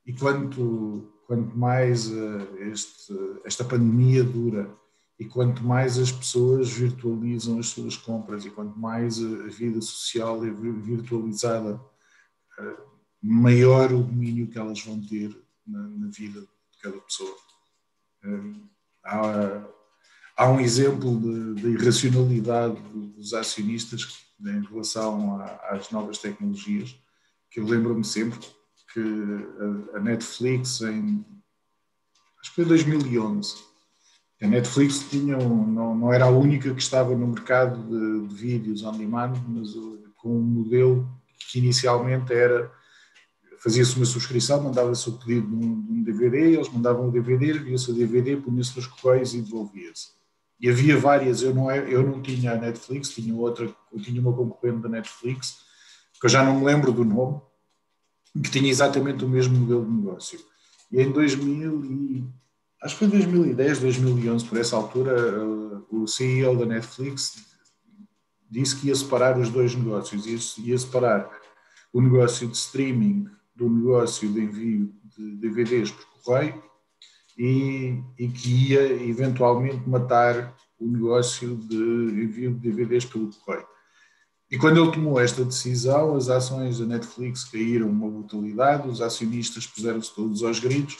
[0.06, 3.14] E quanto, quanto mais uh, este,
[3.46, 4.76] esta pandemia dura
[5.20, 10.46] E quanto mais as pessoas virtualizam as suas compras e quanto mais a vida social
[10.46, 11.80] é virtualizada,
[12.58, 12.78] eh,
[13.22, 17.36] maior o domínio que elas vão ter na, vida de cada pessoa.
[18.24, 18.54] Eh,
[19.04, 19.68] há,
[20.38, 21.20] há um exemplo
[21.56, 26.98] de irracionalidade dos acionistas em relação às novas tecnologias,
[27.52, 28.40] que eu lembro-me sempre
[28.94, 29.02] que
[29.94, 31.26] a Netflix, em,
[32.40, 33.69] acho que foi 2011,
[34.42, 38.36] a Netflix tinha um, não, não era a única que estava no mercado de, de
[38.36, 39.74] vídeos on demand, mas
[40.16, 41.10] com um modelo
[41.52, 42.72] que inicialmente era
[43.60, 47.54] fazia-se uma subscrição, mandava-se o pedido de um, de um, DVD, eles mandavam o DVD,
[47.60, 50.12] via-se o DVD, punha-se nos correios e devolvia-se.
[50.60, 54.82] E havia várias, eu não, eu não tinha a Netflix, tinha outra, tinha uma concorrente
[54.82, 55.60] da Netflix,
[56.20, 57.42] que eu já não me lembro do nome,
[58.42, 60.40] que tinha exatamente o mesmo modelo de negócio.
[60.92, 62.26] E em 2000 e,
[62.82, 67.46] acho que foi 2010, 2011, por essa altura, eh, o CEO da Netflix
[68.50, 71.30] disse que ia separar os dois negócios, ia, separar
[71.94, 76.64] o negócio de streaming do negócio de envio de DVDs por correio
[77.38, 83.68] e, e que ia eventualmente matar o negócio de envio de DVDs pelo correio.
[84.50, 89.68] E quando ele tomou esta decisão, as ações da Netflix caíram uma brutalidade, os acionistas
[89.68, 90.98] puseram-se todos aos gritos,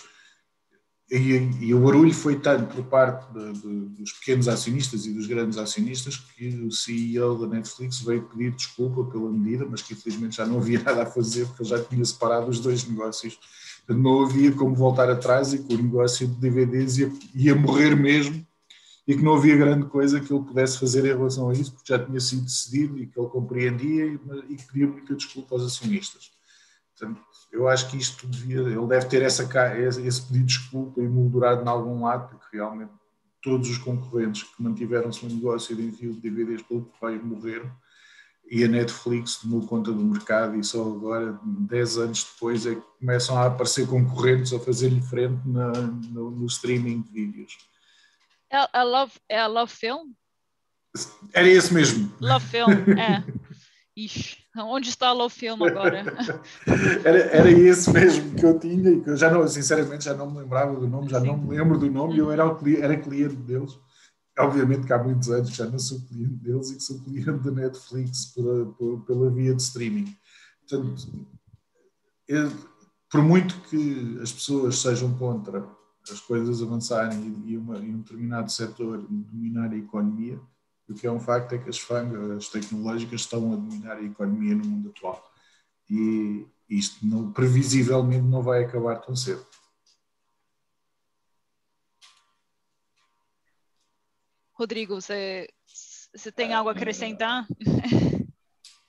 [1.12, 5.26] e, e, o barulho foi tanto por parte de, de, dos pequenos acionistas e dos
[5.26, 10.38] grandes acionistas que o CEO da Netflix veio pedir desculpa pela medida, mas que infelizmente
[10.38, 13.40] já não havia nada a fazer porque já tinha separado os dois negócios.
[13.88, 18.46] Não havia como voltar atrás e que o negócio de DVDs ia, ia morrer mesmo
[19.08, 21.92] e que não havia grande coisa que ele pudesse fazer em relação a isso, porque
[21.92, 24.20] já tinha sido decidido e que ele compreendia e,
[24.50, 26.30] e que pedia muita desculpa aos acionistas.
[27.00, 29.44] Portanto, eu acho que isto devia, ele deve ter essa,
[29.78, 32.92] esse pedido de desculpa emoldurado em algum lado, porque realmente
[33.42, 37.72] todos os concorrentes que mantiveram seu negócio de envio de DVDs pelo correio morreram
[38.52, 42.82] e a Netflix tomou conta do mercado e só agora, 10 anos depois, é que
[43.00, 47.58] começam a aparecer concorrentes a fazer-lhe frente na, no, no streaming de vídeos.
[48.50, 50.12] É a Love, é a Love Film?
[51.32, 52.12] Era esse mesmo.
[52.20, 53.24] Love Film, é.
[54.06, 56.04] Ixi, onde está a Love Film agora?
[57.04, 60.32] era, era esse mesmo que eu tinha e que eu já não, sinceramente, já não
[60.32, 61.28] me lembrava do nome, já Sim.
[61.28, 62.44] não me lembro do nome e eu era,
[62.80, 63.78] era cliente deles.
[64.38, 67.52] Obviamente que há muitos anos já não sou cliente deles e que sou cliente da
[67.52, 70.16] Netflix por, por, pela via de streaming.
[70.62, 71.28] Portanto,
[72.26, 72.50] eu,
[73.12, 75.68] por muito que as pessoas sejam contra
[76.10, 80.40] as coisas avançarem e, uma, e um determinado setor dominar a economia,
[80.90, 84.04] o que é um facto é que as FANG, as tecnológicas, estão a dominar a
[84.04, 85.24] economia no mundo atual.
[85.90, 89.46] E isto não, previsivelmente não vai acabar tão cedo.
[94.54, 95.48] Rodrigo, você,
[96.14, 97.48] você tem algo a acrescentar?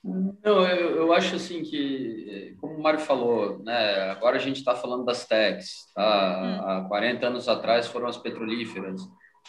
[0.03, 4.75] Não, eu, eu acho assim que, como o Mário falou, né, agora a gente está
[4.75, 6.01] falando das techs, tá?
[6.03, 6.85] Hum.
[6.85, 9.01] há 40 anos atrás foram as petrolíferas.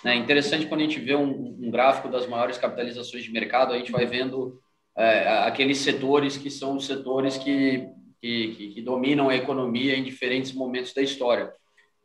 [0.05, 3.79] É interessante quando a gente vê um, um gráfico das maiores capitalizações de mercado, a
[3.79, 4.61] gente vai vendo
[4.97, 7.89] é, aqueles setores que são os setores que,
[8.21, 11.53] que, que, dominam a economia em diferentes momentos da história.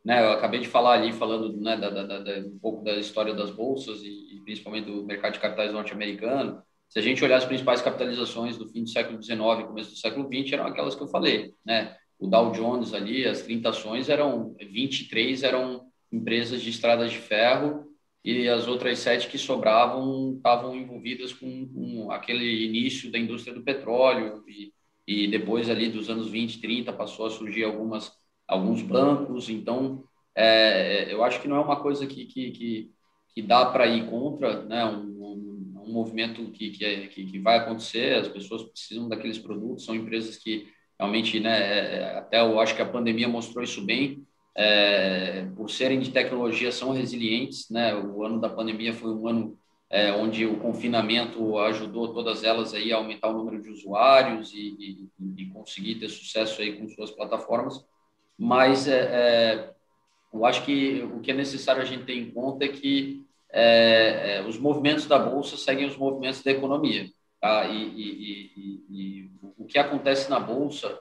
[0.04, 3.34] Né, eu acabei de falar ali, falando né, da, da, da, um pouco da história
[3.34, 7.44] das bolsas e, e principalmente do mercado de capitais norte-americano, se a gente olhar as
[7.44, 11.08] principais capitalizações do fim do século XIX começo do século XX, eram aquelas que eu
[11.08, 11.94] falei, né?
[12.18, 17.86] O Dow Jones ali, as 30 ações eram 23 eram empresas de estradas de ferro
[18.24, 23.62] e as outras sete que sobravam estavam envolvidas com, com, aquele início da indústria do
[23.62, 24.72] petróleo e,
[25.06, 28.12] e depois ali dos anos 20, 30 passou a surgir algumas
[28.46, 29.50] alguns bancos.
[29.50, 30.02] Então,
[30.34, 32.90] é, eu acho que não é uma coisa que, que, que,
[33.34, 34.84] que dá para ir contra, né?
[34.86, 35.18] Um,
[35.88, 39.94] um movimento que, que, é, que, que, vai acontecer, as pessoas precisam daqueles produtos, são
[39.94, 40.68] empresas que
[40.98, 44.26] realmente, né, é, é, até eu acho que a pandemia mostrou isso bem,
[44.60, 49.56] é, por serem de tecnologia, são resilientes, né, o ano da pandemia foi um ano
[49.88, 55.08] é, onde o confinamento ajudou todas elas aí a aumentar o número de usuários e,
[55.16, 57.86] e, e conseguir ter sucesso aí com suas plataformas,
[58.36, 59.70] mas é, é,
[60.34, 64.38] eu acho que o que é necessário a gente ter em conta é que é,
[64.38, 67.08] é, os movimentos da bolsa seguem os movimentos da economia.
[67.40, 67.68] Tá?
[67.68, 68.50] E,
[68.90, 70.98] e, o que acontece na bolsa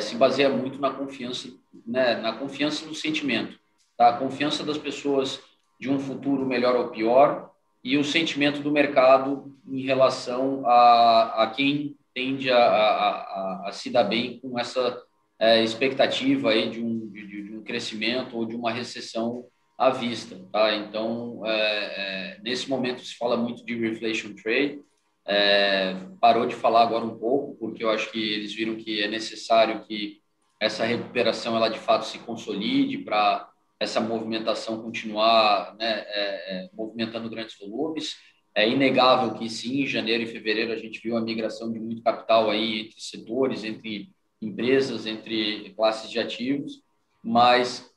[0.00, 1.48] se baseia muito na confiança,
[1.86, 3.58] né, na confiança no sentimento,
[3.96, 4.08] tá?
[4.08, 5.40] A confiança das pessoas
[5.78, 7.50] de um futuro melhor ou pior
[7.82, 13.72] e o sentimento do mercado em relação a, a quem tende a, a, a, a
[13.72, 15.02] se dar bem com essa
[15.38, 20.40] é, expectativa aí de um, de, de um crescimento ou de uma recessão à vista.
[20.52, 20.74] Tá?
[20.74, 24.80] Então, é, é, nesse momento se fala muito de reflation trade,
[25.26, 29.08] é, parou de falar agora um pouco, porque eu acho que eles viram que é
[29.08, 30.20] necessário que
[30.64, 37.28] essa recuperação ela de fato se consolide para essa movimentação continuar né, é, é, movimentando
[37.28, 38.16] grandes volumes.
[38.54, 42.02] É inegável que sim, em janeiro e fevereiro a gente viu a migração de muito
[42.02, 44.10] capital aí entre setores, entre
[44.40, 46.82] empresas, entre classes de ativos,
[47.22, 47.90] mas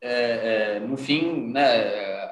[0.00, 1.62] é, é, no fim, né,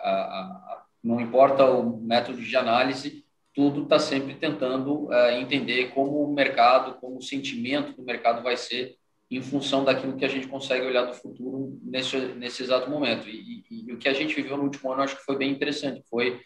[0.03, 6.22] a, a, não importa o método de análise, tudo está sempre tentando é, entender como
[6.22, 8.97] o mercado, como o sentimento do mercado vai ser
[9.31, 13.29] em função daquilo que a gente consegue olhar do futuro nesse, nesse exato momento.
[13.29, 15.51] E, e, e, o que a gente viveu no último ano, acho que foi bem
[15.51, 16.03] interessante.
[16.09, 16.41] Foi,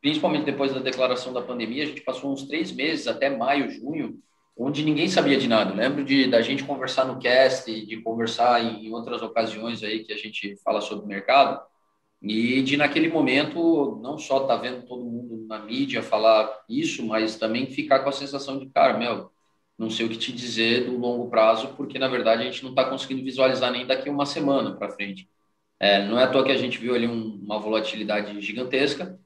[0.00, 4.18] principalmente depois da declaração da pandemia, a gente passou uns três meses, até maio, junho,
[4.56, 5.70] onde ninguém sabia de nada.
[5.70, 10.12] Eu lembro de da gente conversar no cast, de conversar em outras ocasiões aí que
[10.12, 11.60] a gente fala sobre o mercado,
[12.22, 17.36] e de naquele momento não só tá vendo todo mundo na mídia falar isso, mas
[17.36, 19.30] também ficar com a sensação de cara, meu,
[19.78, 22.70] não sei o que te dizer do longo prazo, porque na verdade a gente não
[22.70, 25.28] está conseguindo visualizar nem daqui uma semana para frente.
[25.78, 29.18] É, não é à toa que a gente viu ali um, uma volatilidade gigantesca.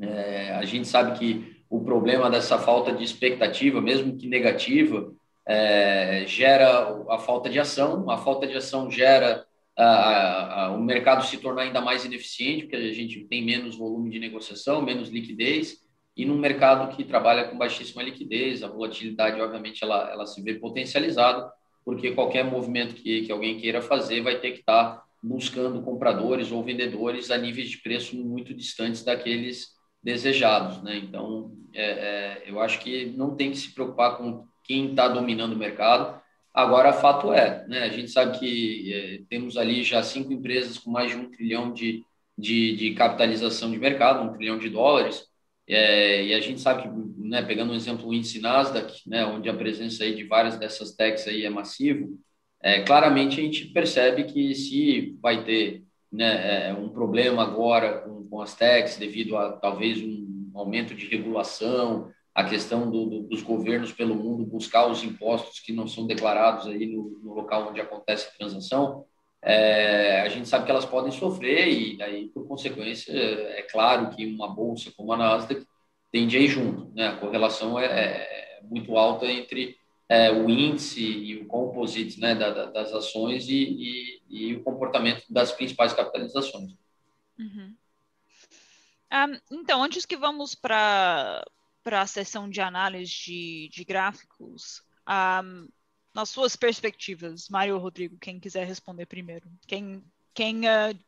[0.00, 5.12] É, a gente sabe que o problema dessa falta de expectativa, mesmo que negativa,
[5.46, 8.10] é, gera a falta de ação.
[8.10, 12.76] A falta de ação gera a, a, o mercado se tornar ainda mais ineficiente, porque
[12.76, 15.87] a gente tem menos volume de negociação, menos liquidez
[16.18, 20.54] e num mercado que trabalha com baixíssima liquidez, a volatilidade, obviamente, ela, ela se vê
[20.54, 21.48] potencializada,
[21.84, 26.60] porque qualquer movimento que, que alguém queira fazer vai ter que estar buscando compradores ou
[26.64, 29.68] vendedores a níveis de preço muito distantes daqueles
[30.02, 30.96] desejados, né?
[30.96, 35.52] Então, é, é, eu acho que não tem que se preocupar com quem está dominando
[35.52, 36.20] o mercado.
[36.52, 37.84] Agora, fato é, né?
[37.84, 41.72] A gente sabe que é, temos ali já cinco empresas com mais de um trilhão
[41.72, 42.02] de,
[42.36, 45.27] de, de capitalização de mercado, um trilhão de dólares,
[45.68, 46.88] é, e a gente sabe que,
[47.28, 50.94] né, pegando um exemplo, o índice Nasdaq, né, onde a presença aí de várias dessas
[50.94, 52.18] techs aí é massivo,
[52.62, 58.26] é, claramente a gente percebe que se vai ter né, é, um problema agora com,
[58.28, 63.42] com, as techs devido a talvez um aumento de regulação, a questão do, do, dos
[63.42, 67.80] governos pelo mundo buscar os impostos que não são declarados aí no, no local onde
[67.80, 69.04] acontece a transação,
[69.42, 74.26] é, a gente sabe que elas podem sofrer e aí, por consequência, é claro que
[74.26, 75.66] uma bolsa como a Nasdaq
[76.10, 76.92] tende a ir junto.
[76.94, 77.08] Né?
[77.08, 79.76] A correlação é, é muito alta entre
[80.08, 84.62] é, o índice e o composite né, da, da, das ações e, e, e, o
[84.62, 86.74] comportamento das principais capitalizações.
[87.38, 87.74] Uhum.
[89.12, 91.44] Um, então, antes que vamos para
[91.84, 94.82] a sessão de análise de, de gráficos,
[95.44, 95.68] um,
[96.18, 99.48] nas suas perspectivas, Mário ou Rodrigo, quem quiser responder primeiro.
[99.68, 100.02] Quem,
[100.34, 100.98] quem, uh,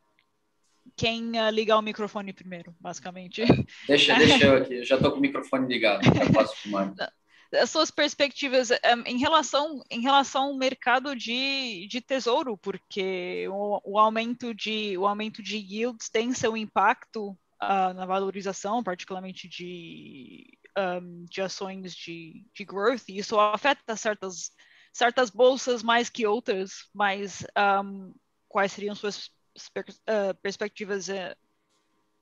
[0.95, 3.43] quem uh, ligar o microfone primeiro, basicamente.
[3.87, 6.71] Deixa, deixa eu aqui, eu já estou com o microfone ligado, já passo para o
[6.71, 6.95] Mário.
[7.53, 13.81] As suas perspectivas um, em relação em relação ao mercado de, de tesouro, porque o,
[13.83, 17.31] o aumento de o aumento de yields tem seu impacto
[17.61, 24.51] uh, na valorização, particularmente de um, de ações de, de growth, e isso afeta certas
[24.91, 27.45] certas bolsas mais que outras, mas
[27.83, 28.13] um,
[28.47, 31.35] quais seriam suas uh, perspectivas uh,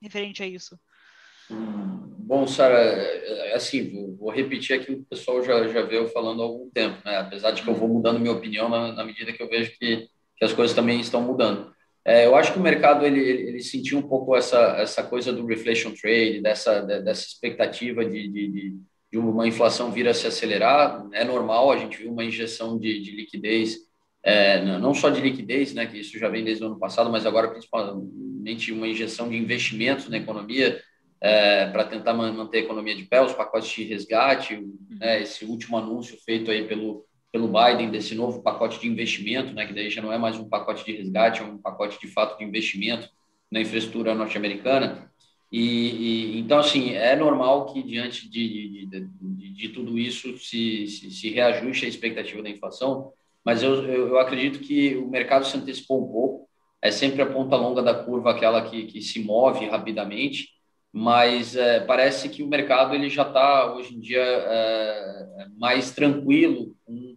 [0.01, 0.79] referente a isso?
[1.49, 6.07] Bom, Sara, é, é, assim, vou, vou, repetir aquilo que o pessoal já, já veio
[6.09, 7.17] falando há algum tempo, né?
[7.17, 10.07] apesar de que eu vou mudando minha opinião na, na medida que eu vejo que,
[10.37, 11.73] que as coisas também estão mudando.
[12.05, 15.45] É, eu acho que o mercado ele, ele, sentiu um pouco essa, essa coisa do
[15.45, 18.77] reflation trade, dessa, dessa expectativa de, de, de
[19.11, 23.01] de uma inflação vir a se acelerar, é normal, a gente viu uma injeção de,
[23.01, 23.77] de liquidez,
[24.21, 27.25] é, não só de liquidez, né, que isso já vem desde o ano passado, mas
[27.25, 30.79] agora principalmente uma injeção de investimentos na economia
[31.21, 35.77] é, para tentar manter a economia de pé, os pacotes de resgate, né, esse último
[35.77, 40.01] anúncio feito aí pelo, pelo Biden desse novo pacote de investimento, né, que daí já
[40.01, 43.09] não é mais um pacote de resgate, é um pacote de fato de investimento
[43.51, 45.11] na infraestrutura norte-americana.
[45.51, 50.87] E, e, então, assim, é normal que diante de, de, de, de tudo isso se,
[50.87, 53.11] se, se, reajuste a expectativa da inflação,
[53.43, 56.49] mas eu, eu, eu, acredito que o mercado se antecipou um pouco,
[56.81, 60.49] é sempre a ponta longa da curva aquela que, que se move rapidamente,
[60.91, 66.75] mas é, parece que o mercado ele já está, hoje em dia, é, mais tranquilo
[66.85, 67.15] com,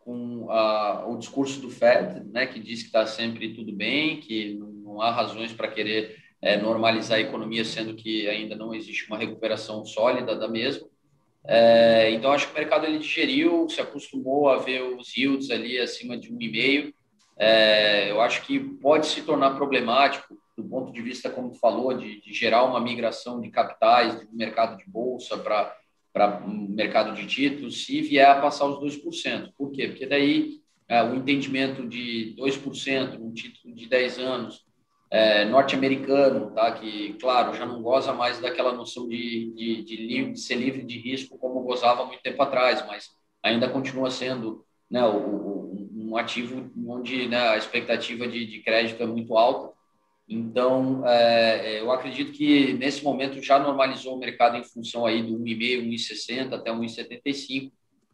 [0.00, 4.54] com a, o discurso do Fed, né, que diz que está sempre tudo bem, que
[4.54, 9.06] não, não há razões para querer é, normalizar a economia, sendo que ainda não existe
[9.06, 10.86] uma recuperação sólida da mesma.
[11.44, 15.78] É, então, acho que o mercado ele digeriu, se acostumou a ver os yields ali
[15.78, 16.92] acima de 1,5.
[17.38, 21.94] É, eu acho que pode se tornar problemático do ponto de vista, como tu falou,
[21.94, 25.74] de, de gerar uma migração de capitais do mercado de bolsa para
[26.12, 29.52] para o mercado de títulos, se vier a passar os 2%.
[29.56, 29.88] Por quê?
[29.88, 34.64] Porque daí é, o entendimento de 2% num título de 10 anos
[35.10, 36.72] é, norte-americano, tá?
[36.72, 40.98] que, claro, já não goza mais daquela noção de, de, de, de, ser livre de
[40.98, 43.08] risco como gozava muito tempo atrás, mas
[43.42, 49.02] ainda continua sendo né, o, o, um ativo onde né, a expectativa de, de crédito
[49.02, 49.70] é muito alta
[50.32, 55.24] então, é, é, eu acredito que nesse momento já normalizou o mercado em função aí
[55.24, 57.72] do 1,5, 1,60 até 1,75,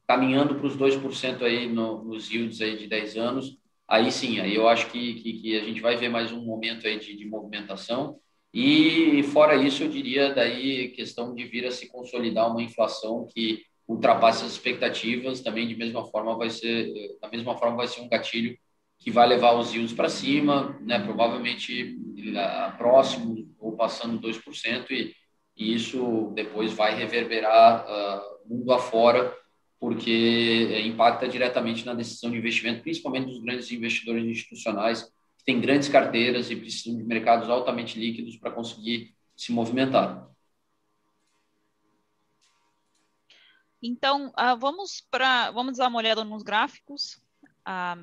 [0.09, 3.59] caminhando para os 2% aí no, nos yields aí de 10 anos.
[3.89, 6.87] Aí sim, aí eu acho que, que, que a gente vai ver mais um momento
[6.87, 8.19] aí de, de, movimentação.
[8.53, 13.63] E fora isso, eu diria daí questão de vir a se consolidar uma inflação que
[13.87, 18.09] ultrapasse as expectativas, também de mesma forma vai ser, da mesma forma vai ser um
[18.09, 18.57] gatilho
[18.99, 21.97] que vai levar os yields para cima, né, provavelmente
[22.79, 25.15] próximo ou passando 2%, e,
[25.57, 29.33] e isso depois vai reverberar uh, mundo afora,
[29.79, 35.03] porque impacta diretamente na decisão de investimento, principalmente dos grandes investidores institucionais,
[35.37, 40.27] que têm grandes carteiras e precisam de mercados altamente líquidos para conseguir se movimentar.
[43.83, 47.21] Então, uh, vamos para vamos dar uma olhada nos gráficos.
[47.45, 47.97] Um, ah,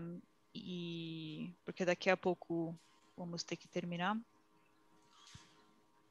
[0.56, 2.78] e porque daqui a pouco
[3.18, 4.16] vamos ter que terminar.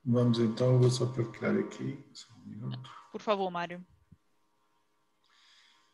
[0.05, 2.91] Vamos então, vou só partilhar aqui, só um minuto.
[3.13, 3.85] Por favor, Mário.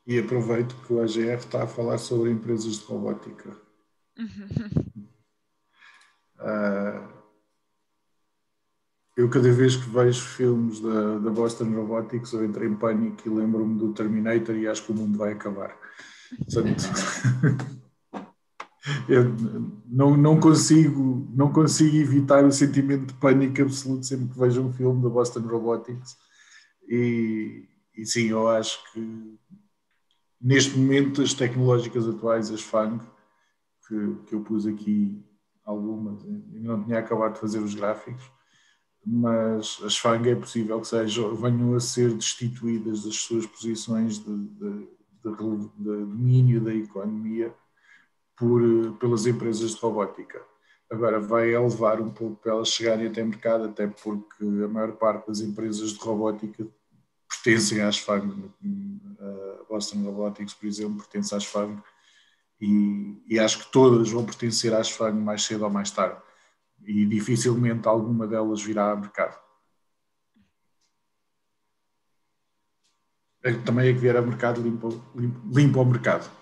[0.09, 3.55] E aproveito que o AGF está a falar sobre empresas de robótica.
[6.41, 7.19] uh,
[9.15, 13.29] eu cada vez que vejo filmes da, da Boston Robotics eu entro em pânico e
[13.29, 15.77] lembro-me do Terminator e acho que o mundo vai acabar.
[16.39, 16.85] Portanto,
[19.11, 19.25] eu
[19.85, 24.73] não, não, consigo, não consigo evitar o sentimento de pânico absoluto sempre que vejo um
[24.73, 26.17] filme da Boston Robotics.
[26.89, 29.39] E, e sim, eu acho que
[30.41, 33.01] neste momento as tecnológicas atuais, as FANG,
[33.87, 35.25] que, que eu pus aqui
[35.65, 38.23] algumas, ainda não tinha acabado de fazer os gráficos,
[39.05, 44.37] mas as FANG é possível que sejam, venham a ser destituídas das suas posições de,
[44.37, 44.71] de,
[45.25, 47.55] de, de domínio da economia
[48.37, 48.63] por,
[48.99, 50.41] pelas empresas de robótica.
[50.91, 55.27] Agora, vai elevar um pouco para elas chegarem até mercado, até porque a maior parte
[55.27, 56.67] das empresas de robótica
[57.29, 58.51] pertencem às FANG.
[59.21, 61.83] A Boston Robotics, por exemplo, pertence às FANG
[62.61, 66.21] e, e acho que todas vão pertencer às FANG mais cedo ou mais tarde.
[66.85, 69.39] E dificilmente alguma delas virá a mercado.
[73.65, 76.38] Também é que vier a mercado limpa, limpa, limpa o mercado.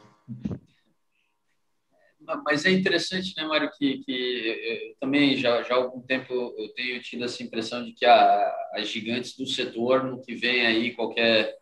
[2.47, 7.03] Mas é interessante, né, Mário, que, que também já, já há algum tempo eu tenho
[7.03, 11.57] tido essa impressão de que a, as gigantes do setor, no que vem aí qualquer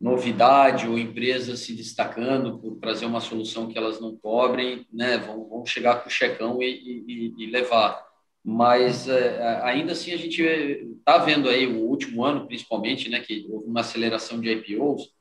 [0.00, 5.46] novidade ou empresa se destacando por trazer uma solução que elas não cobrem, né, vão,
[5.46, 8.02] vão chegar com o checão e, e, e levar.
[8.42, 13.46] Mas é, ainda assim a gente está vendo aí o último ano, principalmente, né, que
[13.50, 15.12] houve uma aceleração de IPOs,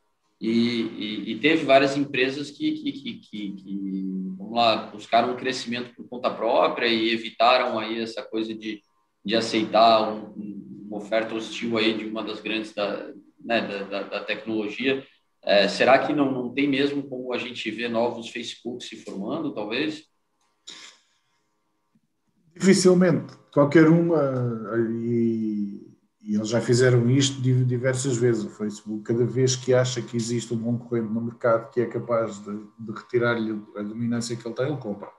[0.45, 4.03] e, e, e, teve várias empresas que, que, que, que,
[4.37, 8.81] vamos lá, buscaram um crescimento por conta própria e evitaram aí essa coisa de,
[9.23, 10.33] de aceitar um,
[10.85, 15.07] uma oferta hostil aí de uma das grandes da, né, da, da, tecnologia.
[15.41, 19.53] É, será que não, não tem mesmo como a gente ver novos Facebook se formando,
[19.53, 20.03] talvez?
[22.53, 23.33] Dificilmente.
[23.53, 25.92] Qualquer uma, e
[26.23, 28.45] e eles já fizeram isto diversas vezes.
[28.45, 32.39] O Facebook, cada vez que acha que existe um concorrente no mercado que é capaz
[32.39, 35.09] de, de retirar-lhe a dominância que ele tem, ele compra.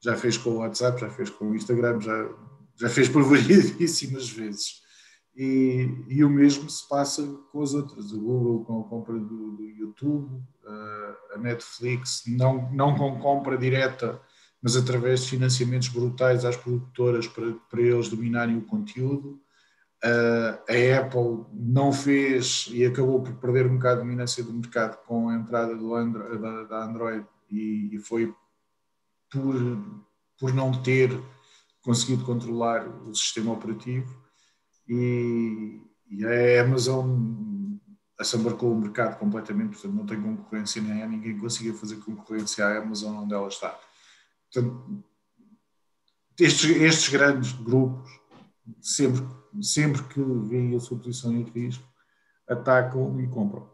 [0.00, 2.28] Já fez com o WhatsApp, já fez com o Instagram, já,
[2.74, 4.82] já fez por variedíssimas vezes.
[5.36, 7.22] E, e, o mesmo se passa
[7.52, 8.10] com as outras.
[8.10, 10.42] O Google com a compra do, do YouTube,
[11.34, 14.20] a Netflix, não, não com compra direta,
[14.60, 19.40] mas através de financiamentos brutais às produtoras para, para eles dominarem o conteúdo
[20.02, 25.28] a Apple não fez e acabou por perder um bocado de dominância do mercado com
[25.28, 28.34] a entrada do Android, da, da, Android e, e, foi
[29.30, 29.54] por,
[30.38, 31.18] por não ter
[31.80, 34.14] conseguido controlar o sistema operativo
[34.88, 35.80] e,
[36.10, 37.36] e a Amazon
[38.18, 42.78] assambarcou o mercado completamente, portanto não tem concorrência nem há ninguém conseguia fazer concorrência à
[42.78, 43.78] Amazon onde ela está.
[44.52, 45.04] Portanto,
[46.38, 48.10] estes, estes grandes grupos
[48.80, 49.22] sempre
[49.62, 51.84] sempre que veem a sua posição em risco,
[52.48, 53.68] atacam e compram.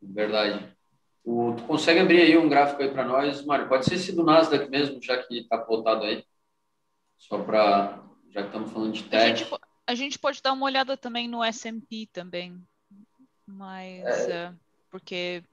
[0.00, 0.74] Verdade.
[1.24, 3.68] O, tu consegue abrir aí um gráfico aí para nós, Mário?
[3.68, 6.24] Pode ser esse do Nasdaq mesmo, já que está plotado aí.
[7.16, 9.22] Só para já que estamos falando de tech.
[9.22, 12.60] A gente, a gente pode dar uma olhada também no S&P também,
[13.46, 14.50] mas é.
[14.50, 14.60] uh,
[14.90, 15.44] porque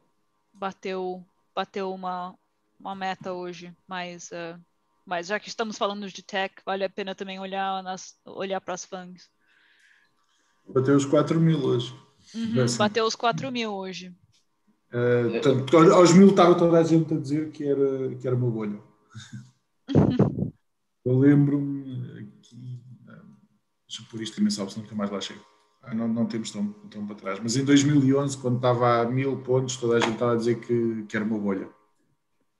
[0.53, 2.33] bateu bateu uma,
[2.79, 4.59] uma meta hoje, mas uh,
[5.05, 8.73] mas já que estamos falando de tech, vale a pena também olhar nas olhar para
[8.73, 9.29] as FANGs.
[10.73, 11.93] Bateu os 4 mil hoje.
[12.35, 14.13] Uhum, bateu os 4 mil hoje.
[14.91, 18.49] Uh, portanto, aos mil estava toda a gente a dizer que era, que era uma
[18.49, 18.79] bolha.
[21.05, 22.79] Eu lembro-me que.
[23.87, 25.43] Deixa por isto também se nunca mais lá chego.
[25.81, 27.39] Ah, não, não temos tão, tão para trás.
[27.41, 31.05] Mas em 2011, quando estava a mil pontos, toda a gente estava a dizer que,
[31.07, 31.67] que era uma bolha.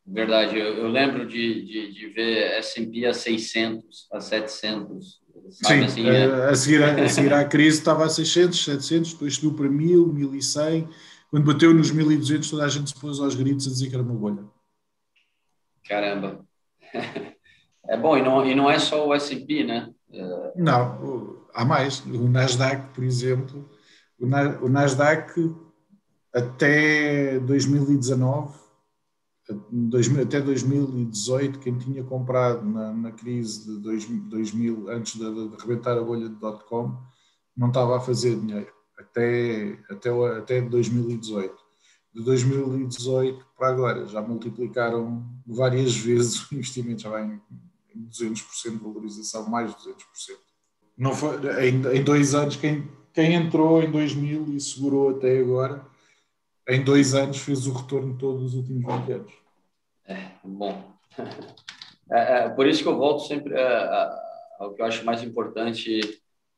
[0.06, 5.22] Verdade, eu, eu lembro de, de, de ver S&P a 600, a 700.
[5.52, 6.50] Sim, assim, a, é...
[6.50, 10.08] a, seguir, a, a seguir à crise estava a 600, 700, depois subiu para 1000,
[10.08, 10.90] 1100.
[11.30, 14.04] Quando bateu nos 1200, toda a gente se pôs aos gritos a dizer que era
[14.04, 14.44] uma bolha.
[15.88, 16.46] Caramba.
[17.88, 19.90] É bom, e não, e não é só o S&P, né?
[20.12, 20.54] É...
[20.56, 22.06] Não, há mais.
[22.06, 23.68] O Nasdaq, por exemplo,
[24.20, 25.34] o Nasdaq
[26.34, 28.54] até 2019,
[30.22, 36.30] até 2018, quem tinha comprado na, na crise de 2000, antes de, de, a bolha
[36.30, 36.98] de dot-com,
[37.58, 41.70] não estava a fazer dinheiro, até, até, até 2018
[42.14, 44.08] de 2018 para agora.
[44.08, 49.96] Já multiplicaram várias vezes o investimento, já vai em 200% de valorização, mais de 200%.
[50.98, 55.86] Não foi, em, em dois anos, quem, quem entrou em 2000 e segurou até agora,
[56.76, 59.34] em dois anos fez o retorno todo dos últimos 20 anos.
[60.08, 60.84] É, bom.
[62.12, 63.54] É, é, por isso que eu volto sempre
[64.60, 66.00] ao que eu acho mais importante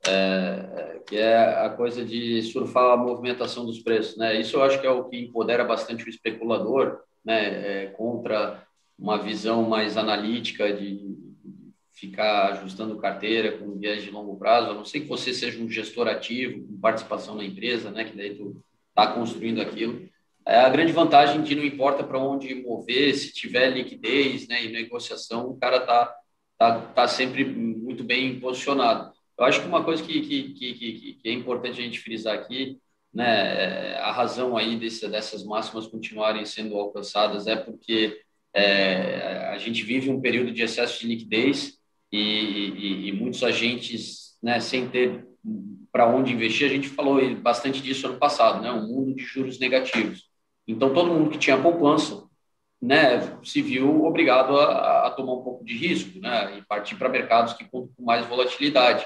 [0.08, 4.16] é, que é a coisa de surfar a movimentação dos preços.
[4.16, 4.40] Né?
[4.40, 7.84] Isso eu acho que é o que empodera bastante o especulador né?
[7.84, 8.66] É, contra
[8.98, 11.18] uma visão mais analítica de
[11.92, 15.70] ficar ajustando carteira com viés de longo prazo, a não ser que você seja um
[15.70, 18.06] gestor ativo, com participação na empresa, né?
[18.06, 18.60] que daí tu
[18.92, 20.10] está construindo aquilo.
[20.46, 24.72] É a grande vantagem de não importa para onde mover, se tiver liquidez né, e
[24.72, 26.16] negociação, o cara está
[26.58, 29.12] tá, tá sempre muito bem posicionado.
[29.38, 32.78] Eu acho que uma coisa que, que, que, que é importante a gente frisar aqui,
[33.14, 38.20] né, é, a razão aí desse, dessas máximas continuarem sendo alcançadas é porque
[38.54, 41.78] é, a gente vive um período de excesso de liquidez
[42.12, 45.26] e, e, e muitos agentes, né, sem ter
[45.92, 49.60] para onde investir, a gente falou bastante disso ano passado, né, um mundo de juros
[49.60, 50.30] negativos.
[50.68, 52.24] Então, todo mundo que tinha poupança,
[52.82, 57.10] né, se viu obrigado a, a tomar um pouco de risco, né, e partir para
[57.10, 59.06] mercados que contam com mais volatilidade.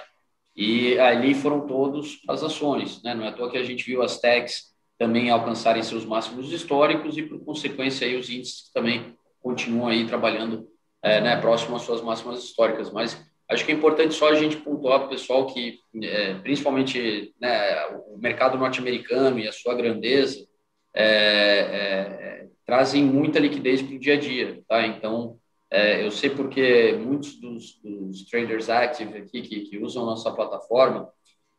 [0.55, 3.13] E ali foram todos as ações, né?
[3.13, 7.17] Não é à toa que a gente viu as techs também alcançarem seus máximos históricos
[7.17, 10.65] e, por consequência, aí os índices também continuam aí trabalhando
[11.03, 12.89] é, né, próximo às suas máximas históricas.
[12.89, 17.33] Mas acho que é importante só a gente pontuar para o pessoal que, é, principalmente,
[17.39, 20.45] né, o mercado norte-americano e a sua grandeza
[20.93, 24.85] é, é trazem muita liquidez para o dia a dia, tá?
[24.87, 25.37] Então,
[25.69, 31.07] é, eu sei porque muitos dos, dos traders active aqui que, que usam nossa plataforma,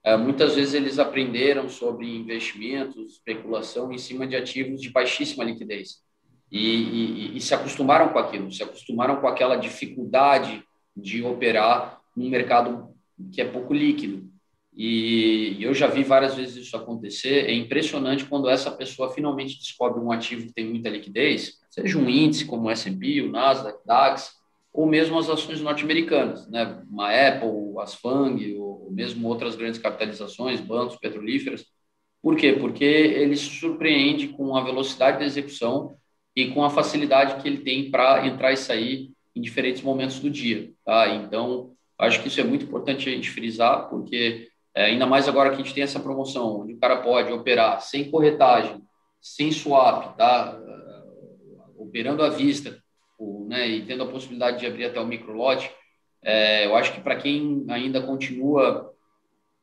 [0.03, 6.05] é, muitas vezes eles aprenderam sobre investimentos, especulação em cima de ativos de baixíssima liquidez.
[6.51, 10.63] E, e, e, se acostumaram com aquilo, se acostumaram com aquela dificuldade
[10.97, 12.89] de operar num mercado
[13.33, 14.31] que é pouco líquido.
[14.75, 17.47] E eu já vi várias vezes isso acontecer.
[17.47, 22.09] É impressionante quando essa pessoa finalmente descobre um ativo que tem muita liquidez, seja um
[22.09, 24.33] índice como o S&P, o Nasdaq, DAX,
[24.73, 26.83] ou mesmo as ações norte-americanas, né?
[26.91, 31.65] Uma Apple, as FANG, ou mesmo outras grandes capitalizações, bancos, petrolíferas.
[32.23, 32.53] Por quê?
[32.53, 35.97] Porque ele se surpreende com a velocidade da execução
[36.35, 40.31] e com a facilidade que ele tem para entrar e sair em diferentes momentos do
[40.31, 40.73] dia.
[40.85, 41.15] Tá?
[41.15, 45.51] Então, acho que isso é muito importante a gente frisar, porque é, ainda mais agora
[45.51, 48.83] que a gente tem essa promoção, onde o cara pode operar sem corretagem,
[49.21, 50.59] sem swap, tá?
[50.59, 52.79] Uh, operando à vista,
[53.47, 53.69] né?
[53.69, 55.71] e tendo a possibilidade de abrir até o microlote,
[56.23, 58.93] é, eu acho que para quem ainda continua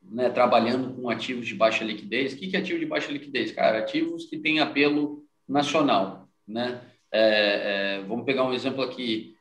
[0.02, 3.52] né, trabalhando com ativos de baixa liquidez, o que, que é ativo de baixa liquidez?
[3.52, 6.82] Cara, ativos que têm apelo nacional, né?
[7.12, 9.33] É, é, vamos pegar um exemplo aqui,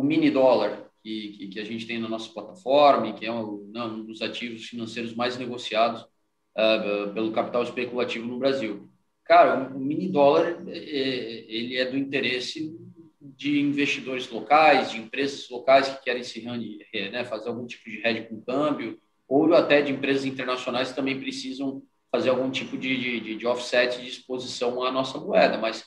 [0.00, 3.70] o, mini dólar, que, que, que, a gente tem na nossa plataforma que é um,
[3.72, 8.88] não, um dos ativos financeiros mais negociados uh, pelo capital especulativo no Brasil.
[9.24, 12.76] Cara, o mini dólar é, é, ele é do interesse
[13.20, 18.28] de investidores locais, de empresas locais que querem se né, fazer algum tipo de hedge
[18.28, 18.98] com câmbio,
[19.28, 24.00] ou até de empresas internacionais que também precisam fazer algum tipo de, de, de offset
[24.00, 25.56] de exposição à nossa moeda.
[25.56, 25.84] Mas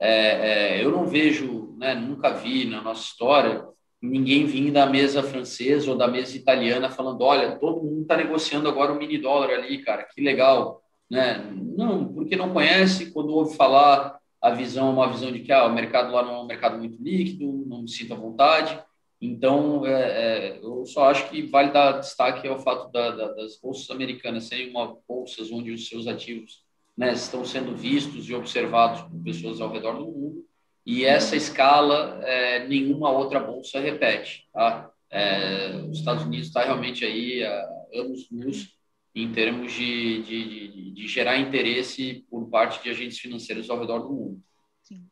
[0.00, 3.64] é, é, eu não vejo, né, nunca vi na nossa história
[4.00, 8.68] ninguém vir da mesa francesa ou da mesa italiana falando, olha, todo mundo está negociando
[8.68, 11.38] agora o mini dólar ali, cara, que legal, né?
[11.76, 15.74] Não, porque não conhece, quando ouve falar a visão, uma visão de que ah, o
[15.74, 18.78] mercado lá não é um mercado muito líquido, não me sinto à vontade.
[19.20, 23.58] Então, é, é, eu só acho que vale dar destaque ao fato da, da, das
[23.58, 26.65] bolsas americanas serem uma bolsas onde os seus ativos
[26.96, 30.46] né, estão sendo vistos e observados por pessoas ao redor do mundo
[30.86, 34.48] e essa escala é, nenhuma outra bolsa repete.
[34.52, 34.88] Tá?
[35.10, 38.72] É, os Estados Unidos está realmente aí a anos luz
[39.12, 44.00] em termos de, de, de, de, gerar interesse por parte de agentes financeiros ao redor
[44.00, 44.42] do mundo.
[44.82, 45.08] Sim.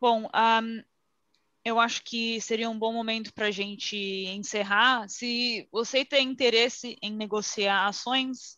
[0.00, 0.82] Bom, um,
[1.64, 5.08] eu acho que seria um bom momento para a gente encerrar.
[5.08, 8.57] Se você tem interesse em negociar ações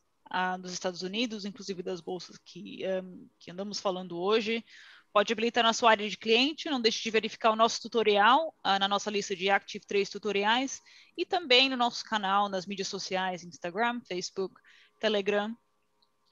[0.60, 4.64] dos Estados Unidos, inclusive das bolsas que, um, que andamos falando hoje,
[5.12, 8.78] Pode habilitar na sua área de cliente, não deixe de verificar o nosso tutorial uh,
[8.78, 10.80] na nossa lista de Active 3 tutoriais
[11.16, 14.54] e também no nosso canal nas mídias sociais, Instagram, Facebook,
[15.00, 15.52] Telegram,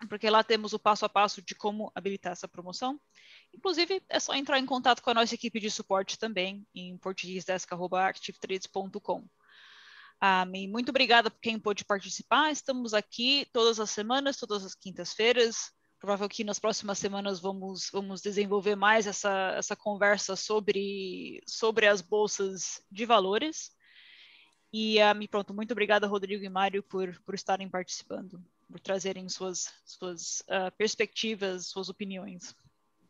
[0.09, 3.01] porque lá temos o passo a passo de como habilitar essa promoção.
[3.53, 9.25] Inclusive, é só entrar em contato com a nossa equipe de suporte também em portuguesdesk.active3.com.
[10.21, 12.51] Ah, muito obrigada por quem pôde participar.
[12.51, 18.21] Estamos aqui todas as semanas, todas as quintas-feiras, provável que nas próximas semanas vamos, vamos
[18.21, 23.71] desenvolver mais essa, essa conversa sobre, sobre as bolsas de valores.
[24.73, 29.73] E um, pronto, muito obrigada, Rodrigo e Mário, por, por estarem participando, por trazerem suas,
[29.85, 32.55] suas uh, perspectivas, suas opiniões.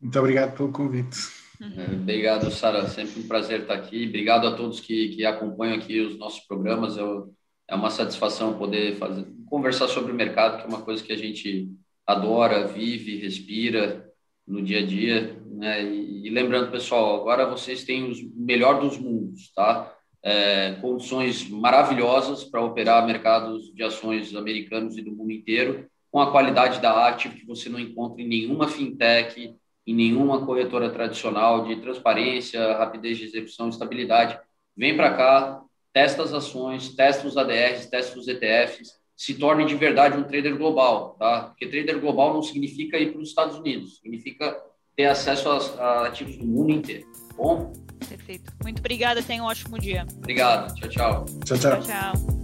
[0.01, 1.17] Muito obrigado pelo convite.
[1.59, 2.01] Uhum.
[2.01, 2.87] Obrigado, Sara.
[2.87, 4.07] Sempre um prazer estar aqui.
[4.07, 6.95] Obrigado a todos que, que acompanham aqui os nossos programas.
[6.95, 7.33] Eu,
[7.67, 11.17] é uma satisfação poder fazer, conversar sobre o mercado, que é uma coisa que a
[11.17, 11.69] gente
[12.07, 14.09] adora, vive, respira
[14.47, 15.37] no dia a dia.
[15.45, 15.83] Né?
[15.83, 19.93] E, e, lembrando, pessoal, agora vocês têm o melhor dos mundos, tá?
[20.21, 26.31] É, condições maravilhosas para operar mercados de ações americanos e do mundo inteiro, com a
[26.31, 29.53] qualidade da Active que você não encontra em nenhuma fintech,
[29.89, 34.39] em nenhuma corretora tradicional de transparência, rapidez de execução, estabilidade.
[34.77, 35.61] Vem para cá,
[35.91, 40.55] testa as ações, testa os ADRs, testa os ETFs, se torne de verdade um trader
[40.55, 41.47] global, tá?
[41.47, 44.55] Porque trader global não significa ir para os Estados Unidos, significa
[44.95, 47.07] ter acesso a, a ativos do mundo inteiro.
[47.29, 47.73] Tá bom?
[48.07, 48.53] Perfeito.
[48.61, 50.05] Muito obrigada, tenha um ótimo dia.
[50.17, 50.73] Obrigado.
[50.75, 51.25] Tchau, tchau.
[51.43, 51.81] Tchau, tchau.
[51.81, 52.38] tchau, tchau.